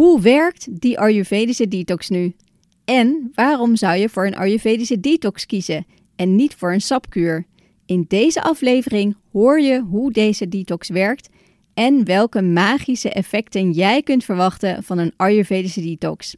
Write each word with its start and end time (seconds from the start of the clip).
Hoe 0.00 0.20
werkt 0.20 0.80
die 0.80 0.98
Ayurvedische 0.98 1.68
detox 1.68 2.08
nu? 2.08 2.34
En 2.84 3.30
waarom 3.34 3.76
zou 3.76 3.96
je 3.96 4.08
voor 4.08 4.26
een 4.26 4.36
Ayurvedische 4.36 5.00
detox 5.00 5.46
kiezen 5.46 5.86
en 6.16 6.36
niet 6.36 6.54
voor 6.54 6.72
een 6.72 6.80
sapkuur? 6.80 7.46
In 7.86 8.04
deze 8.08 8.42
aflevering 8.42 9.16
hoor 9.32 9.60
je 9.60 9.80
hoe 9.80 10.12
deze 10.12 10.48
detox 10.48 10.88
werkt 10.88 11.28
en 11.74 12.04
welke 12.04 12.42
magische 12.42 13.10
effecten 13.10 13.70
jij 13.70 14.02
kunt 14.02 14.24
verwachten 14.24 14.82
van 14.82 14.98
een 14.98 15.12
Ayurvedische 15.16 15.80
detox. 15.80 16.36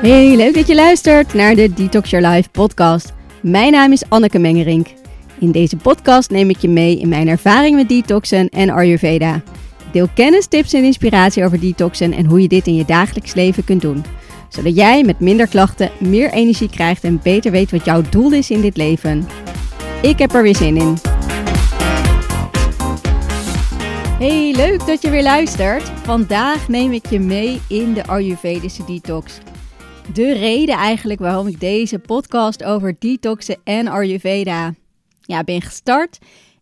Hey, 0.00 0.36
leuk 0.36 0.54
dat 0.54 0.66
je 0.66 0.74
luistert 0.74 1.34
naar 1.34 1.54
de 1.54 1.74
Detox 1.74 2.10
Your 2.10 2.28
Life 2.28 2.50
podcast. 2.50 3.12
Mijn 3.42 3.72
naam 3.72 3.92
is 3.92 4.02
Anneke 4.08 4.38
Mengerink. 4.38 4.86
In 5.38 5.52
deze 5.52 5.76
podcast 5.76 6.30
neem 6.30 6.50
ik 6.50 6.58
je 6.58 6.68
mee 6.68 6.98
in 6.98 7.08
mijn 7.08 7.28
ervaring 7.28 7.76
met 7.76 7.88
detoxen 7.88 8.48
en 8.48 8.70
Ayurveda. 8.70 9.42
Deel 9.92 10.08
kennis, 10.14 10.46
tips 10.46 10.72
en 10.72 10.84
inspiratie 10.84 11.44
over 11.44 11.60
detoxen 11.60 12.12
en 12.12 12.26
hoe 12.26 12.42
je 12.42 12.48
dit 12.48 12.66
in 12.66 12.74
je 12.74 12.84
dagelijks 12.84 13.34
leven 13.34 13.64
kunt 13.64 13.80
doen. 13.80 14.04
Zodat 14.48 14.76
jij 14.76 15.04
met 15.04 15.20
minder 15.20 15.46
klachten 15.46 15.90
meer 15.98 16.32
energie 16.32 16.70
krijgt 16.70 17.04
en 17.04 17.20
beter 17.22 17.50
weet 17.50 17.70
wat 17.70 17.84
jouw 17.84 18.02
doel 18.10 18.32
is 18.32 18.50
in 18.50 18.60
dit 18.60 18.76
leven. 18.76 19.26
Ik 20.02 20.18
heb 20.18 20.34
er 20.34 20.42
weer 20.42 20.56
zin 20.56 20.76
in. 20.76 20.96
Hey, 24.18 24.54
leuk 24.56 24.86
dat 24.86 25.02
je 25.02 25.10
weer 25.10 25.22
luistert. 25.22 25.90
Vandaag 26.02 26.68
neem 26.68 26.92
ik 26.92 27.06
je 27.06 27.20
mee 27.20 27.60
in 27.68 27.94
de 27.94 28.06
Ayurvedische 28.06 28.84
detox 28.84 29.40
de 30.12 30.32
reden 30.32 30.74
eigenlijk 30.74 31.20
waarom 31.20 31.46
ik 31.46 31.60
deze 31.60 31.98
podcast 31.98 32.64
over 32.64 32.96
detoxen 32.98 33.56
en 33.64 33.88
Ayurveda 33.88 34.74
ja, 35.20 35.44
ben 35.44 35.62
gestart. 35.62 36.18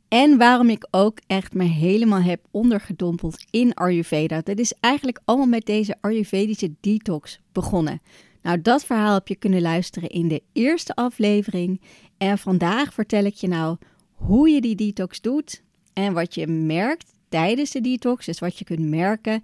En 0.09 0.39
waarom 0.39 0.69
ik 0.69 0.87
ook 0.91 1.19
echt 1.27 1.55
me 1.55 1.65
helemaal 1.65 2.23
heb 2.23 2.41
ondergedompeld 2.51 3.45
in 3.51 3.75
Ayurveda. 3.75 4.41
Dat 4.41 4.59
is 4.59 4.73
eigenlijk 4.81 5.21
allemaal 5.25 5.47
met 5.47 5.67
deze 5.67 5.97
Ayurvedische 6.01 6.73
detox 6.81 7.41
begonnen. 7.53 8.01
Nou, 8.43 8.61
dat 8.61 8.85
verhaal 8.85 9.15
heb 9.15 9.29
je 9.29 9.37
kunnen 9.37 9.61
luisteren 9.63 10.09
in 10.09 10.29
de 10.29 10.43
eerste 10.53 10.95
aflevering. 10.95 11.81
En 12.19 12.39
vandaag 12.39 12.95
vertel 12.95 13.25
ik 13.25 13.35
je 13.35 13.49
nou 13.49 13.77
hoe 14.13 14.49
je 14.49 14.61
die 14.61 14.75
detox 14.75 15.21
doet 15.21 15.63
en 15.93 16.13
wat 16.13 16.35
je 16.35 16.47
merkt 16.47 17.13
tijdens 17.29 17.71
de 17.71 17.81
detox. 17.81 18.27
Dus 18.27 18.39
wat 18.39 18.59
je 18.59 18.65
kunt 18.65 18.89
merken 18.89 19.43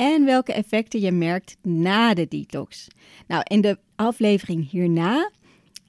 en 0.00 0.24
welke 0.24 0.52
effecten 0.52 1.00
je 1.00 1.12
merkt 1.12 1.56
na 1.62 2.14
de 2.14 2.28
detox. 2.28 2.86
Nou, 3.26 3.42
in 3.44 3.60
de 3.60 3.78
aflevering 3.96 4.70
hierna 4.70 5.30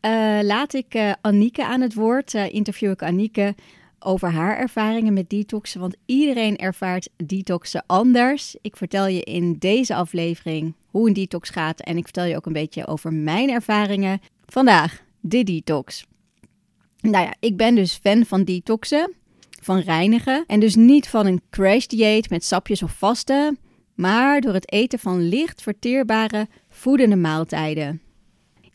uh, 0.02 0.40
laat 0.42 0.74
ik 0.74 0.96
uh, 0.96 1.14
Annieke 1.22 1.66
aan 1.66 1.82
het 1.82 1.94
woord. 1.94 2.34
Uh, 2.34 2.54
interview 2.54 2.92
ik 2.92 3.04
Annieke 3.04 3.56
over 4.00 4.32
haar 4.32 4.58
ervaringen 4.58 5.14
met 5.14 5.30
detoxen, 5.30 5.80
want 5.80 5.96
iedereen 6.06 6.58
ervaart 6.58 7.10
detoxen 7.26 7.84
anders. 7.88 8.56
Ik 8.62 8.76
vertel 8.76 9.08
je 9.08 9.22
in 9.22 9.56
deze 9.60 9.96
aflevering 9.96 10.74
hoe 10.90 11.08
een 11.08 11.14
detox 11.14 11.50
gaat 11.50 11.82
en 11.82 11.98
ik 11.98 12.04
vertel 12.04 12.26
je 12.26 12.36
ook 12.36 12.46
een 12.46 12.54
beetje 12.54 12.88
over 12.88 13.14
mijn 13.14 13.50
ervaringen. 13.50 14.22
Vandaag 14.46 15.04
de 15.20 15.44
detox. 15.44 16.06
Nou 17.02 17.26
ja, 17.26 17.34
ik 17.40 17.58
ben 17.58 17.76
dus 17.76 18.00
fan 18.04 18.26
van 18.26 18.44
detoxen, 18.44 19.14
van 19.62 19.80
reinigen 19.80 20.44
en 20.48 20.60
dus 20.60 20.76
niet 20.76 21.08
van 21.08 21.26
een 21.26 21.42
crash 21.50 21.86
dieet 21.86 22.30
met 22.30 22.44
sapjes 22.44 22.84
of 22.84 22.92
vasten 22.92 23.58
maar 24.02 24.42
door 24.42 24.54
het 24.54 24.72
eten 24.72 25.00
van 25.00 25.28
licht 25.28 25.62
verteerbare 25.62 26.48
voedende 26.70 27.16
maaltijden. 27.16 28.02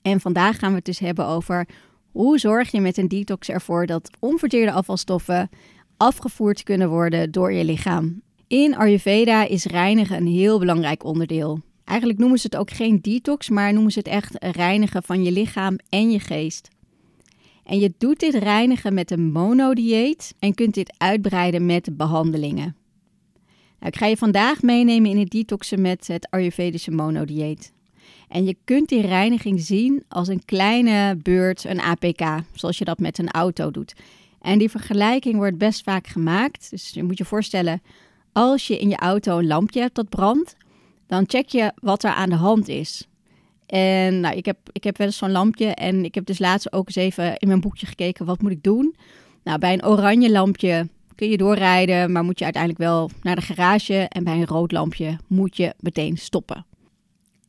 En 0.03 0.21
vandaag 0.21 0.59
gaan 0.59 0.71
we 0.71 0.77
het 0.77 0.85
dus 0.85 0.99
hebben 0.99 1.27
over 1.27 1.69
hoe 2.13 2.39
zorg 2.39 2.71
je 2.71 2.81
met 2.81 2.97
een 2.97 3.09
detox 3.09 3.49
ervoor 3.49 3.87
dat 3.87 4.11
onverteerde 4.21 4.73
afvalstoffen 4.73 5.49
afgevoerd 5.97 6.63
kunnen 6.63 6.89
worden 6.89 7.31
door 7.31 7.53
je 7.53 7.65
lichaam. 7.65 8.23
In 8.47 8.77
Ayurveda 8.77 9.47
is 9.47 9.65
reinigen 9.65 10.17
een 10.17 10.27
heel 10.27 10.59
belangrijk 10.59 11.05
onderdeel. 11.05 11.61
Eigenlijk 11.85 12.19
noemen 12.19 12.39
ze 12.39 12.47
het 12.51 12.57
ook 12.57 12.71
geen 12.71 13.01
detox, 13.01 13.49
maar 13.49 13.73
noemen 13.73 13.93
ze 13.93 13.99
het 13.99 14.09
echt 14.09 14.37
reinigen 14.39 15.03
van 15.03 15.25
je 15.25 15.33
lichaam 15.33 15.79
en 15.89 16.11
je 16.11 16.21
geest. 16.21 16.69
En 17.65 17.79
je 17.79 17.93
doet 17.99 18.21
dit 18.21 18.35
reinigen 18.35 18.95
met 18.95 19.11
een 19.11 19.33
monodieet 19.33 20.35
en 20.39 20.55
kunt 20.55 20.75
dit 20.75 20.95
uitbreiden 20.99 21.67
met 21.67 21.97
behandelingen. 21.97 22.77
Nou, 23.79 23.93
ik 23.93 23.97
ga 23.97 24.07
je 24.07 24.17
vandaag 24.17 24.63
meenemen 24.63 25.11
in 25.11 25.19
het 25.19 25.31
detoxen 25.31 25.81
met 25.81 26.07
het 26.07 26.31
Ayurvedische 26.31 26.91
monodieet. 26.91 27.73
En 28.29 28.45
je 28.45 28.57
kunt 28.65 28.89
die 28.89 29.07
reiniging 29.07 29.61
zien 29.61 30.05
als 30.09 30.29
een 30.29 30.45
kleine 30.45 31.17
beurt, 31.23 31.65
een 31.65 31.81
APK, 31.81 32.23
zoals 32.53 32.79
je 32.79 32.85
dat 32.85 32.99
met 32.99 33.19
een 33.19 33.31
auto 33.31 33.71
doet. 33.71 33.95
En 34.41 34.59
die 34.59 34.71
vergelijking 34.71 35.37
wordt 35.37 35.59
best 35.59 35.83
vaak 35.83 36.07
gemaakt. 36.07 36.71
Dus 36.71 36.91
je 36.91 37.03
moet 37.03 37.19
je 37.19 37.25
voorstellen, 37.25 37.83
als 38.33 38.67
je 38.67 38.79
in 38.79 38.89
je 38.89 38.97
auto 38.97 39.39
een 39.39 39.47
lampje 39.47 39.81
hebt 39.81 39.95
dat 39.95 40.09
brandt, 40.09 40.57
dan 41.07 41.25
check 41.27 41.49
je 41.49 41.73
wat 41.81 42.05
er 42.05 42.11
aan 42.11 42.29
de 42.29 42.37
hand 42.37 42.69
is. 42.69 43.09
En 43.67 44.21
nou, 44.21 44.37
ik, 44.37 44.45
heb, 44.45 44.57
ik 44.73 44.85
heb 44.85 44.97
wel 44.97 45.07
eens 45.07 45.17
zo'n 45.17 45.31
lampje 45.31 45.67
en 45.67 46.05
ik 46.05 46.15
heb 46.15 46.27
dus 46.27 46.39
laatst 46.39 46.73
ook 46.73 46.87
eens 46.87 46.97
even 46.97 47.37
in 47.37 47.49
mijn 47.49 47.61
boekje 47.61 47.87
gekeken, 47.87 48.27
wat 48.27 48.43
moet 48.43 48.51
ik 48.51 48.63
doen? 48.63 48.97
Nou, 49.45 49.59
bij 49.59 49.73
een 49.73 49.87
oranje 49.87 50.31
lampje 50.31 50.89
kun 51.17 51.31
je 51.31 51.37
doorrijden, 51.37 52.13
maar 52.13 52.25
moet 52.25 52.39
je 52.39 52.45
uiteindelijk 52.45 52.83
wel 52.83 53.11
naar 53.23 53.37
de 53.37 53.43
garage. 53.43 53.95
En 53.95 54.25
bij 54.25 54.35
een 54.35 54.47
rood 54.47 54.73
lampje 54.73 55.19
moet 55.27 55.57
je 55.57 55.75
meteen 55.81 56.17
stoppen. 56.17 56.67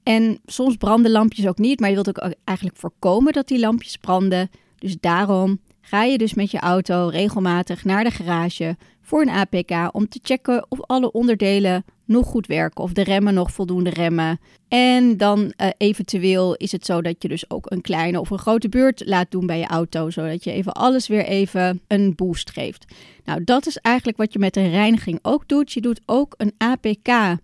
En 0.03 0.39
soms 0.45 0.75
branden 0.75 1.11
lampjes 1.11 1.47
ook 1.47 1.57
niet, 1.57 1.79
maar 1.79 1.89
je 1.89 1.95
wilt 1.95 2.09
ook 2.09 2.33
eigenlijk 2.43 2.77
voorkomen 2.77 3.33
dat 3.33 3.47
die 3.47 3.59
lampjes 3.59 3.97
branden. 3.97 4.49
Dus 4.77 4.97
daarom 4.99 5.59
ga 5.81 6.03
je 6.03 6.17
dus 6.17 6.33
met 6.33 6.51
je 6.51 6.59
auto 6.59 7.07
regelmatig 7.07 7.83
naar 7.83 8.03
de 8.03 8.11
garage 8.11 8.77
voor 9.01 9.21
een 9.21 9.29
APK 9.29 9.95
om 9.95 10.09
te 10.09 10.19
checken 10.21 10.65
of 10.69 10.81
alle 10.81 11.11
onderdelen 11.11 11.85
nog 12.07 12.27
goed 12.27 12.47
werken 12.47 12.83
of 12.83 12.93
de 12.93 13.03
remmen 13.03 13.33
nog 13.33 13.51
voldoende 13.51 13.89
remmen. 13.89 14.39
En 14.67 15.17
dan 15.17 15.39
uh, 15.39 15.67
eventueel 15.77 16.55
is 16.55 16.71
het 16.71 16.85
zo 16.85 17.01
dat 17.01 17.15
je 17.19 17.27
dus 17.27 17.49
ook 17.49 17.71
een 17.71 17.81
kleine 17.81 18.19
of 18.19 18.29
een 18.29 18.37
grote 18.37 18.69
beurt 18.69 19.01
laat 19.05 19.31
doen 19.31 19.45
bij 19.45 19.59
je 19.59 19.67
auto, 19.67 20.09
zodat 20.09 20.43
je 20.43 20.51
even 20.51 20.73
alles 20.73 21.07
weer 21.07 21.25
even 21.25 21.81
een 21.87 22.15
boost 22.15 22.51
geeft. 22.51 22.85
Nou, 23.23 23.43
dat 23.43 23.67
is 23.67 23.77
eigenlijk 23.77 24.17
wat 24.17 24.33
je 24.33 24.39
met 24.39 24.55
een 24.57 24.69
reiniging 24.69 25.19
ook 25.21 25.47
doet. 25.47 25.71
Je 25.71 25.81
doet 25.81 26.01
ook 26.05 26.33
een 26.37 26.53
APK. 26.57 27.39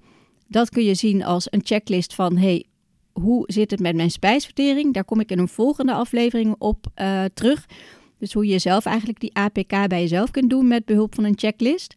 Dat 0.47 0.69
kun 0.69 0.83
je 0.83 0.95
zien 0.95 1.23
als 1.23 1.47
een 1.49 1.61
checklist 1.63 2.15
van 2.15 2.37
hey, 2.37 2.65
hoe 3.11 3.43
zit 3.51 3.71
het 3.71 3.79
met 3.79 3.95
mijn 3.95 4.11
spijsvertering? 4.11 4.93
Daar 4.93 5.05
kom 5.05 5.19
ik 5.19 5.31
in 5.31 5.39
een 5.39 5.47
volgende 5.47 5.93
aflevering 5.93 6.55
op 6.57 6.85
uh, 6.95 7.23
terug. 7.33 7.65
Dus 8.19 8.33
hoe 8.33 8.45
je 8.45 8.59
zelf 8.59 8.85
eigenlijk 8.85 9.19
die 9.19 9.33
APK 9.33 9.87
bij 9.87 10.01
jezelf 10.01 10.31
kunt 10.31 10.49
doen 10.49 10.67
met 10.67 10.85
behulp 10.85 11.15
van 11.15 11.23
een 11.23 11.37
checklist. 11.37 11.95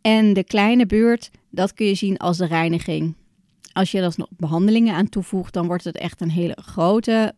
En 0.00 0.32
de 0.32 0.44
kleine 0.44 0.86
beurt, 0.86 1.30
dat 1.50 1.74
kun 1.74 1.86
je 1.86 1.94
zien 1.94 2.16
als 2.16 2.36
de 2.36 2.46
reiniging. 2.46 3.14
Als 3.72 3.90
je 3.90 4.00
er 4.00 4.12
nog 4.16 4.28
behandelingen 4.36 4.94
aan 4.94 5.08
toevoegt, 5.08 5.52
dan 5.52 5.66
wordt 5.66 5.84
het 5.84 5.96
echt 5.96 6.20
een 6.20 6.30
hele 6.30 6.58
grote 6.62 7.34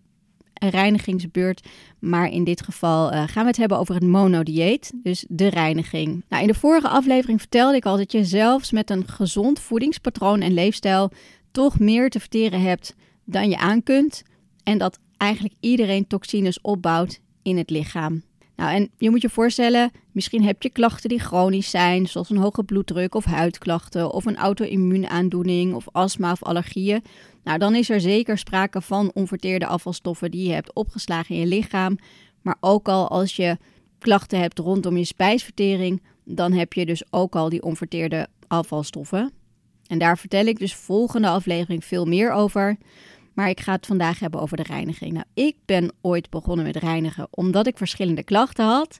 reinigingsbeurt. 0.54 1.68
Maar 1.98 2.28
in 2.28 2.44
dit 2.44 2.62
geval 2.62 3.12
uh, 3.12 3.22
gaan 3.26 3.42
we 3.42 3.48
het 3.48 3.56
hebben 3.56 3.78
over 3.78 3.94
het 3.94 4.04
monodieet, 4.04 4.92
dus 5.02 5.24
de 5.28 5.48
reiniging. 5.48 6.24
Nou, 6.28 6.42
in 6.42 6.48
de 6.48 6.54
vorige 6.54 6.88
aflevering 6.88 7.40
vertelde 7.40 7.76
ik 7.76 7.86
al 7.86 7.96
dat 7.96 8.12
je 8.12 8.24
zelfs 8.24 8.70
met 8.70 8.90
een 8.90 9.08
gezond 9.08 9.60
voedingspatroon 9.60 10.40
en 10.40 10.54
leefstijl 10.54 11.10
toch 11.50 11.78
meer 11.78 12.10
te 12.10 12.20
verteren 12.20 12.60
hebt 12.60 12.94
dan 13.24 13.48
je 13.48 13.58
aan 13.58 13.82
kunt. 13.82 14.22
En 14.62 14.78
dat 14.78 14.98
eigenlijk 15.16 15.54
iedereen 15.60 16.06
toxines 16.06 16.60
opbouwt 16.60 17.20
in 17.42 17.56
het 17.56 17.70
lichaam. 17.70 18.22
Nou, 18.60 18.72
en 18.72 18.90
je 18.98 19.10
moet 19.10 19.22
je 19.22 19.28
voorstellen, 19.28 19.90
misschien 20.12 20.44
heb 20.44 20.62
je 20.62 20.70
klachten 20.70 21.08
die 21.08 21.18
chronisch 21.18 21.70
zijn, 21.70 22.06
zoals 22.06 22.30
een 22.30 22.36
hoge 22.36 22.64
bloeddruk 22.64 23.14
of 23.14 23.24
huidklachten 23.24 24.12
of 24.12 24.24
een 24.24 24.36
auto-immuunaandoening 24.36 25.74
of 25.74 25.88
astma 25.92 26.32
of 26.32 26.42
allergieën. 26.42 27.02
Nou, 27.44 27.58
dan 27.58 27.74
is 27.74 27.90
er 27.90 28.00
zeker 28.00 28.38
sprake 28.38 28.80
van 28.80 29.10
onverteerde 29.14 29.66
afvalstoffen 29.66 30.30
die 30.30 30.46
je 30.46 30.52
hebt 30.52 30.74
opgeslagen 30.74 31.34
in 31.34 31.40
je 31.40 31.46
lichaam. 31.46 31.98
Maar 32.42 32.56
ook 32.60 32.88
al 32.88 33.08
als 33.08 33.36
je 33.36 33.56
klachten 33.98 34.40
hebt 34.40 34.58
rondom 34.58 34.96
je 34.96 35.04
spijsvertering, 35.04 36.02
dan 36.24 36.52
heb 36.52 36.72
je 36.72 36.86
dus 36.86 37.02
ook 37.10 37.36
al 37.36 37.48
die 37.48 37.62
onverteerde 37.62 38.28
afvalstoffen. 38.46 39.32
En 39.86 39.98
daar 39.98 40.18
vertel 40.18 40.46
ik 40.46 40.58
dus 40.58 40.74
volgende 40.74 41.28
aflevering 41.28 41.84
veel 41.84 42.04
meer 42.04 42.32
over. 42.32 42.78
Maar 43.40 43.48
ik 43.48 43.60
ga 43.60 43.72
het 43.72 43.86
vandaag 43.86 44.18
hebben 44.18 44.40
over 44.40 44.56
de 44.56 44.62
reiniging. 44.62 45.12
Nou, 45.12 45.24
ik 45.34 45.56
ben 45.64 45.92
ooit 46.00 46.30
begonnen 46.30 46.64
met 46.64 46.76
reinigen 46.76 47.28
omdat 47.30 47.66
ik 47.66 47.76
verschillende 47.76 48.22
klachten 48.22 48.64
had. 48.64 48.98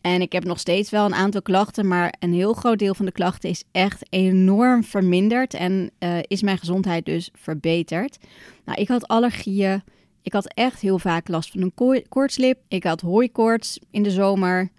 En 0.00 0.20
ik 0.20 0.32
heb 0.32 0.44
nog 0.44 0.58
steeds 0.58 0.90
wel 0.90 1.04
een 1.04 1.14
aantal 1.14 1.42
klachten, 1.42 1.88
maar 1.88 2.14
een 2.18 2.32
heel 2.32 2.52
groot 2.52 2.78
deel 2.78 2.94
van 2.94 3.06
de 3.06 3.12
klachten 3.12 3.50
is 3.50 3.64
echt 3.72 4.06
enorm 4.10 4.84
verminderd 4.84 5.54
en 5.54 5.90
uh, 5.98 6.18
is 6.22 6.42
mijn 6.42 6.58
gezondheid 6.58 7.04
dus 7.04 7.30
verbeterd. 7.34 8.18
Nou, 8.64 8.80
ik 8.80 8.88
had 8.88 9.08
allergieën. 9.08 9.82
Ik 10.22 10.32
had 10.32 10.54
echt 10.54 10.80
heel 10.80 10.98
vaak 10.98 11.28
last 11.28 11.50
van 11.50 11.60
een 11.60 12.04
koortslip. 12.08 12.58
Ik 12.68 12.84
had 12.84 13.00
hooikoorts 13.00 13.78
in 13.90 14.02
de 14.02 14.10
zomer. 14.10 14.70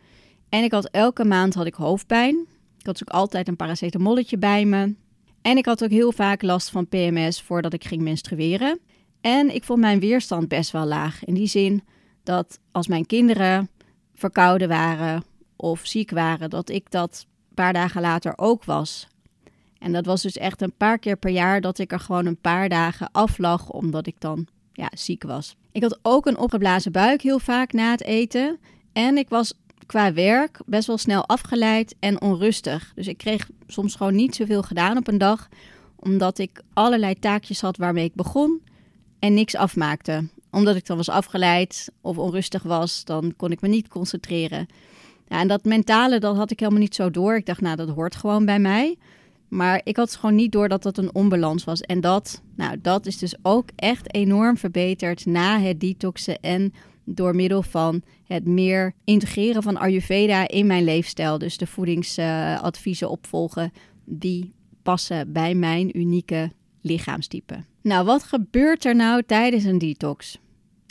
En 0.50 0.63
ik 0.63 0.71
had 0.71 0.89
elke 0.89 1.25
maand 1.25 1.54
had 1.54 1.66
ik 1.66 1.75
hoofdpijn. 1.75 2.36
Ik 2.77 2.86
had 2.86 2.98
dus 2.98 3.07
ook 3.07 3.16
altijd 3.16 3.48
een 3.48 3.56
paracetamolletje 3.56 4.38
bij 4.38 4.66
me. 4.66 4.95
En 5.42 5.58
ik 5.58 5.66
had 5.66 5.84
ook 5.84 5.90
heel 5.90 6.12
vaak 6.12 6.42
last 6.42 6.70
van 6.70 6.88
PMS 6.88 7.42
voordat 7.42 7.74
ik 7.74 7.84
ging 7.84 8.02
menstrueren. 8.02 8.80
En 9.22 9.56
ik 9.56 9.64
vond 9.64 9.80
mijn 9.80 10.00
weerstand 10.00 10.48
best 10.48 10.72
wel 10.72 10.86
laag. 10.86 11.26
In 11.26 11.34
die 11.34 11.48
zin 11.48 11.84
dat 12.24 12.60
als 12.72 12.88
mijn 12.88 13.06
kinderen 13.06 13.70
verkouden 14.14 14.68
waren 14.68 15.24
of 15.56 15.82
ziek 15.84 16.12
waren, 16.12 16.50
dat 16.50 16.70
ik 16.70 16.92
dat 16.92 17.26
een 17.50 17.56
paar 17.56 17.74
dagen 17.74 18.02
later 18.02 18.34
ook 18.36 18.64
was. 18.64 19.08
En 19.80 19.92
dat 19.92 20.06
was 20.06 20.22
dus 20.22 20.38
echt 20.38 20.62
een 20.62 20.74
paar 20.78 21.00
keer 21.00 21.18
per 21.18 21.32
jaar 21.32 21.62
dat 21.62 21.80
ik 21.80 21.92
er 21.92 22.00
gewoon 22.00 22.26
een 22.26 22.42
paar 22.42 22.70
dagen 22.70 23.10
aflag, 23.12 23.70
omdat 23.70 24.08
ik 24.08 24.16
dan 24.20 24.48
ja, 24.74 24.92
ziek 24.94 25.24
was. 25.24 25.56
Ik 25.72 25.82
had 25.82 26.00
ook 26.02 26.26
een 26.26 26.38
opgeblazen 26.38 26.92
buik 26.92 27.22
heel 27.22 27.40
vaak 27.40 27.74
na 27.74 27.92
het 27.92 28.04
eten. 28.04 28.60
En 28.94 29.18
ik 29.18 29.30
was 29.30 29.54
qua 29.90 30.14
werk 30.14 30.60
best 30.66 30.88
wel 30.88 30.98
snel 30.98 31.28
afgeleid 31.28 31.96
en 32.00 32.22
onrustig. 32.22 32.92
Dus 32.96 33.08
ik 33.08 33.18
kreeg 33.18 33.50
soms 33.68 33.96
gewoon 33.96 34.16
niet 34.16 34.36
zoveel 34.36 34.62
gedaan 34.62 34.98
op 34.98 35.08
een 35.08 35.18
dag, 35.18 35.50
omdat 35.96 36.38
ik 36.38 36.62
allerlei 36.74 37.20
taakjes 37.20 37.62
had 37.62 37.78
waarmee 37.78 38.06
ik 38.06 38.16
begon 38.16 38.62
en 39.20 39.34
niks 39.34 39.56
afmaakte. 39.56 40.28
Omdat 40.52 40.76
ik 40.76 40.86
dan 40.86 40.98
was 40.98 41.10
afgeleid 41.10 41.92
of 42.02 42.18
onrustig 42.18 42.64
was, 42.64 43.04
dan 43.04 43.34
kon 43.38 43.52
ik 43.52 43.62
me 43.62 43.68
niet 43.68 43.88
concentreren. 43.88 44.68
Ja, 45.28 45.40
en 45.40 45.48
dat 45.48 45.64
mentale, 45.64 46.20
dat 46.20 46.36
had 46.36 46.52
ik 46.52 46.60
helemaal 46.60 46.82
niet 46.82 46.96
zo 46.96 47.12
door. 47.12 47.36
Ik 47.36 47.46
dacht, 47.46 47.62
nou, 47.62 47.76
dat 47.76 47.90
hoort 47.90 48.16
gewoon 48.16 48.46
bij 48.46 48.60
mij. 48.60 48.98
Maar 49.48 49.82
ik 49.84 49.98
had 49.98 50.16
gewoon 50.16 50.36
niet 50.36 50.52
door 50.52 50.70
dat 50.70 50.84
dat 50.84 50.98
een 50.98 51.16
onbalans 51.16 51.64
was. 51.64 51.82
En 51.82 52.02
dat, 52.02 52.42
nou, 52.56 52.78
dat 52.82 53.06
is 53.06 53.18
dus 53.18 53.36
ook 53.42 53.70
echt 53.76 54.14
enorm 54.14 54.58
verbeterd 54.58 55.26
na 55.26 55.60
het 55.60 55.80
detoxen 55.80 56.40
en 56.40 56.74
door 57.14 57.36
middel 57.36 57.62
van 57.62 58.02
het 58.26 58.46
meer 58.46 58.94
integreren 59.04 59.64
van 59.64 59.78
Ayurveda 59.78 60.48
in 60.48 60.68
mijn 60.68 60.84
leefstijl. 60.84 61.38
Dus 61.38 61.58
de 61.58 61.68
voedingsadviezen 61.68 63.10
opvolgen 63.10 63.72
die 64.06 64.54
passen 64.84 65.34
bij 65.34 65.56
mijn 65.56 65.98
unieke 65.98 66.52
lichaamstype. 66.82 67.64
Nou, 67.82 68.06
wat 68.06 68.24
gebeurt 68.24 68.86
er 68.86 68.96
nou 68.96 69.24
tijdens 69.24 69.64
een 69.64 69.78
detox? 69.78 70.40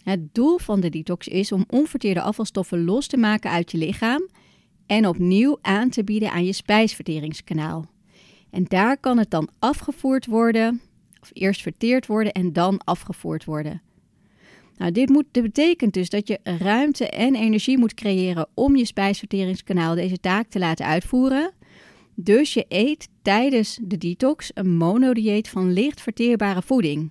Het 0.03 0.35
doel 0.35 0.59
van 0.59 0.81
de 0.81 0.89
detox 0.89 1.29
is 1.29 1.53
om 1.53 1.65
onverteerde 1.69 2.21
afvalstoffen 2.21 2.85
los 2.85 3.07
te 3.07 3.17
maken 3.17 3.51
uit 3.51 3.71
je 3.71 3.79
lichaam 3.79 4.29
en 4.87 5.07
opnieuw 5.07 5.59
aan 5.61 5.89
te 5.89 6.05
bieden 6.05 6.31
aan 6.31 6.45
je 6.45 6.53
spijsverteringskanaal. 6.53 7.87
En 8.51 8.65
daar 8.65 8.99
kan 8.99 9.19
het 9.19 9.31
dan 9.31 9.49
afgevoerd 9.59 10.27
worden, 10.27 10.81
of 11.21 11.31
eerst 11.33 11.63
verteerd 11.63 12.07
worden 12.07 12.33
en 12.33 12.53
dan 12.53 12.81
afgevoerd 12.85 13.45
worden. 13.45 13.83
Nou, 14.79 14.93
dit, 14.93 15.09
moet, 15.09 15.33
betekent 15.33 15.95
dus 15.95 16.09
dat 16.09 16.29
je 16.29 16.39
ruimte 16.43 17.09
en 17.09 17.35
energie 17.35 17.79
moet 17.79 17.95
creëren 17.95 18.49
om 18.55 18.77
je 18.77 18.85
spijsverteringskanaal 18.85 19.95
deze 19.95 20.19
taak 20.19 20.49
te 20.49 20.59
laten 20.59 20.87
uitvoeren. 20.87 21.53
Dus 22.15 22.55
je 22.55 22.65
eet 22.69 23.09
tijdens 23.23 23.79
de 23.83 23.99
detox 23.99 24.51
een 24.55 24.77
monodieet 24.77 25.49
van 25.49 25.73
licht 25.73 26.01
verteerbare 26.01 26.63
voeding. 26.63 27.11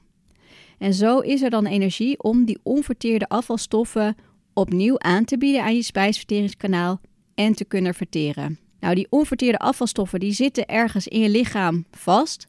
En 0.77 0.93
zo 0.93 1.19
is 1.19 1.41
er 1.41 1.49
dan 1.49 1.65
energie 1.65 2.23
om 2.23 2.45
die 2.45 2.59
onverteerde 2.63 3.27
afvalstoffen 3.27 4.15
opnieuw 4.53 4.99
aan 4.99 5.25
te 5.25 5.37
bieden 5.37 5.63
aan 5.63 5.75
je 5.75 5.81
spijsverteringskanaal 5.81 7.01
en 7.35 7.53
te 7.53 7.65
kunnen 7.65 7.93
verteren. 7.93 8.59
Nou, 8.79 8.95
die 8.95 9.07
onverteerde 9.09 9.57
afvalstoffen 9.57 10.19
die 10.19 10.31
zitten 10.31 10.65
ergens 10.65 11.07
in 11.07 11.19
je 11.19 11.29
lichaam 11.29 11.85
vast. 11.91 12.47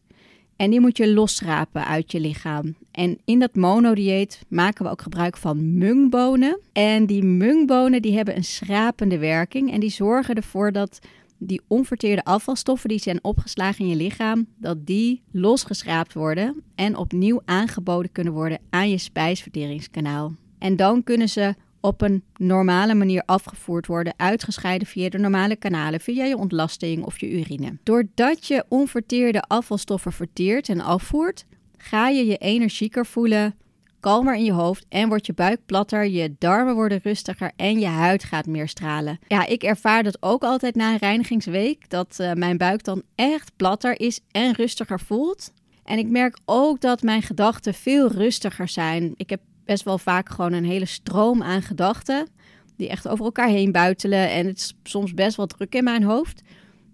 En 0.57 0.71
die 0.71 0.81
moet 0.81 0.97
je 0.97 1.13
losschrapen 1.13 1.87
uit 1.87 2.13
je 2.13 2.21
lichaam. 2.21 2.77
En 2.99 3.19
in 3.25 3.39
dat 3.39 3.55
monodieet 3.55 4.43
maken 4.49 4.85
we 4.85 4.91
ook 4.91 5.03
gebruik 5.03 5.37
van 5.37 5.79
mungbonen. 5.79 6.61
En 6.73 7.07
die 7.07 7.25
mungbonen 7.25 8.03
die 8.03 8.17
hebben 8.17 8.37
een 8.37 8.45
schrapende 8.45 9.19
werking. 9.19 9.73
En 9.73 9.81
die 9.81 9.91
zorgen 9.91 10.35
ervoor 10.35 10.73
dat 10.73 10.99
die 11.37 11.61
onverteerde 11.67 12.25
afvalstoffen 12.25 12.89
die 12.89 12.99
zijn 12.99 13.25
opgeslagen 13.25 13.85
in 13.85 13.91
je 13.91 13.97
lichaam, 13.97 14.47
dat 14.57 14.87
die 14.87 15.23
losgeschraapt 15.31 16.15
worden 16.15 16.63
en 16.75 16.97
opnieuw 16.97 17.43
aangeboden 17.45 18.13
kunnen 18.13 18.33
worden 18.33 18.59
aan 18.71 18.91
je 18.91 18.99
spijsverteringskanaal. 18.99 20.33
En 20.59 20.77
dan 20.77 21.05
kunnen 21.05 21.29
ze 21.29 21.55
op 21.81 22.01
een 22.01 22.23
normale 22.37 22.95
manier 22.95 23.23
afgevoerd 23.27 23.87
worden, 23.87 24.15
uitgescheiden 24.17 24.87
via 24.87 25.09
de 25.09 25.19
normale 25.19 25.57
kanalen, 25.57 26.01
via 26.01 26.25
je 26.25 26.37
ontlasting 26.37 27.05
of 27.05 27.21
je 27.21 27.31
urine. 27.31 27.79
Doordat 27.83 28.47
je 28.47 28.65
onverteerde 28.69 29.43
afvalstoffen 29.43 30.13
verteert 30.13 30.69
en 30.69 30.81
afvoert, 30.81 31.47
ga 31.79 32.09
je 32.09 32.27
je 32.27 32.37
energieker 32.37 33.07
voelen, 33.07 33.55
kalmer 34.01 34.35
in 34.35 34.45
je 34.45 34.53
hoofd 34.53 34.87
en 34.89 35.09
wordt 35.09 35.27
je 35.27 35.33
buik 35.33 35.61
platter, 35.67 36.07
je 36.07 36.35
darmen 36.39 36.75
worden 36.75 37.01
rustiger 37.03 37.53
en 37.57 37.81
je 37.81 37.87
huid 37.87 38.25
gaat 38.25 38.47
meer 38.47 38.69
stralen. 38.69 39.19
Ja, 39.29 39.47
ik 39.47 39.63
ervaar 39.63 40.03
dat 40.03 40.17
ook 40.21 40.43
altijd 40.43 40.75
na 40.75 40.93
een 40.93 40.99
reinigingsweek, 40.99 41.91
dat 41.91 42.19
uh, 42.21 42.33
mijn 42.33 42.57
buik 42.57 42.85
dan 42.85 43.03
echt 43.15 43.53
platter 43.57 44.01
is 44.01 44.21
en 44.31 44.53
rustiger 44.53 45.01
voelt. 45.01 45.53
En 45.85 45.99
ik 45.99 46.09
merk 46.09 46.39
ook 46.45 46.81
dat 46.81 47.03
mijn 47.03 47.23
gedachten 47.23 47.75
veel 47.75 48.09
rustiger 48.09 48.69
zijn. 48.69 49.13
Ik 49.17 49.31
heb 49.31 49.41
best 49.65 49.85
wel 49.85 49.99
vaak 49.99 50.29
gewoon 50.29 50.53
een 50.53 50.65
hele 50.65 50.87
stroom 50.87 51.43
aan 51.43 51.63
gedachten. 51.63 52.29
Die 52.77 52.89
echt 52.89 53.09
over 53.09 53.25
elkaar 53.25 53.49
heen 53.49 53.73
buitelen. 53.73 54.31
En 54.31 54.47
het 54.47 54.59
is 54.59 54.75
soms 54.83 55.15
best 55.15 55.37
wel 55.37 55.47
druk 55.47 55.75
in 55.75 55.85
mijn 55.85 56.03
hoofd. 56.03 56.43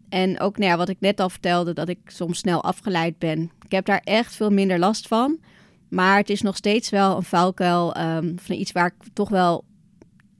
En 0.09 0.41
ook 0.41 0.59
nou 0.59 0.71
ja, 0.71 0.77
wat 0.77 0.89
ik 0.89 1.01
net 1.01 1.21
al 1.21 1.31
vertelde, 1.31 1.73
dat 1.73 1.89
ik 1.89 1.99
soms 2.07 2.39
snel 2.39 2.63
afgeleid 2.63 3.19
ben. 3.19 3.51
Ik 3.65 3.73
heb 3.73 3.85
daar 3.85 4.01
echt 4.05 4.35
veel 4.35 4.51
minder 4.51 4.79
last 4.79 5.09
van. 5.09 5.39
Maar 5.89 6.17
het 6.17 6.31
is 6.31 6.43
nog 6.43 6.57
steeds 6.57 6.91
wel 6.91 7.17
een 7.17 7.23
valkuil 7.23 7.97
um, 7.97 8.35
van 8.39 8.57
iets 8.57 8.73
waar 8.73 8.87
ik 8.87 9.13
toch 9.13 9.29
wel, 9.29 9.65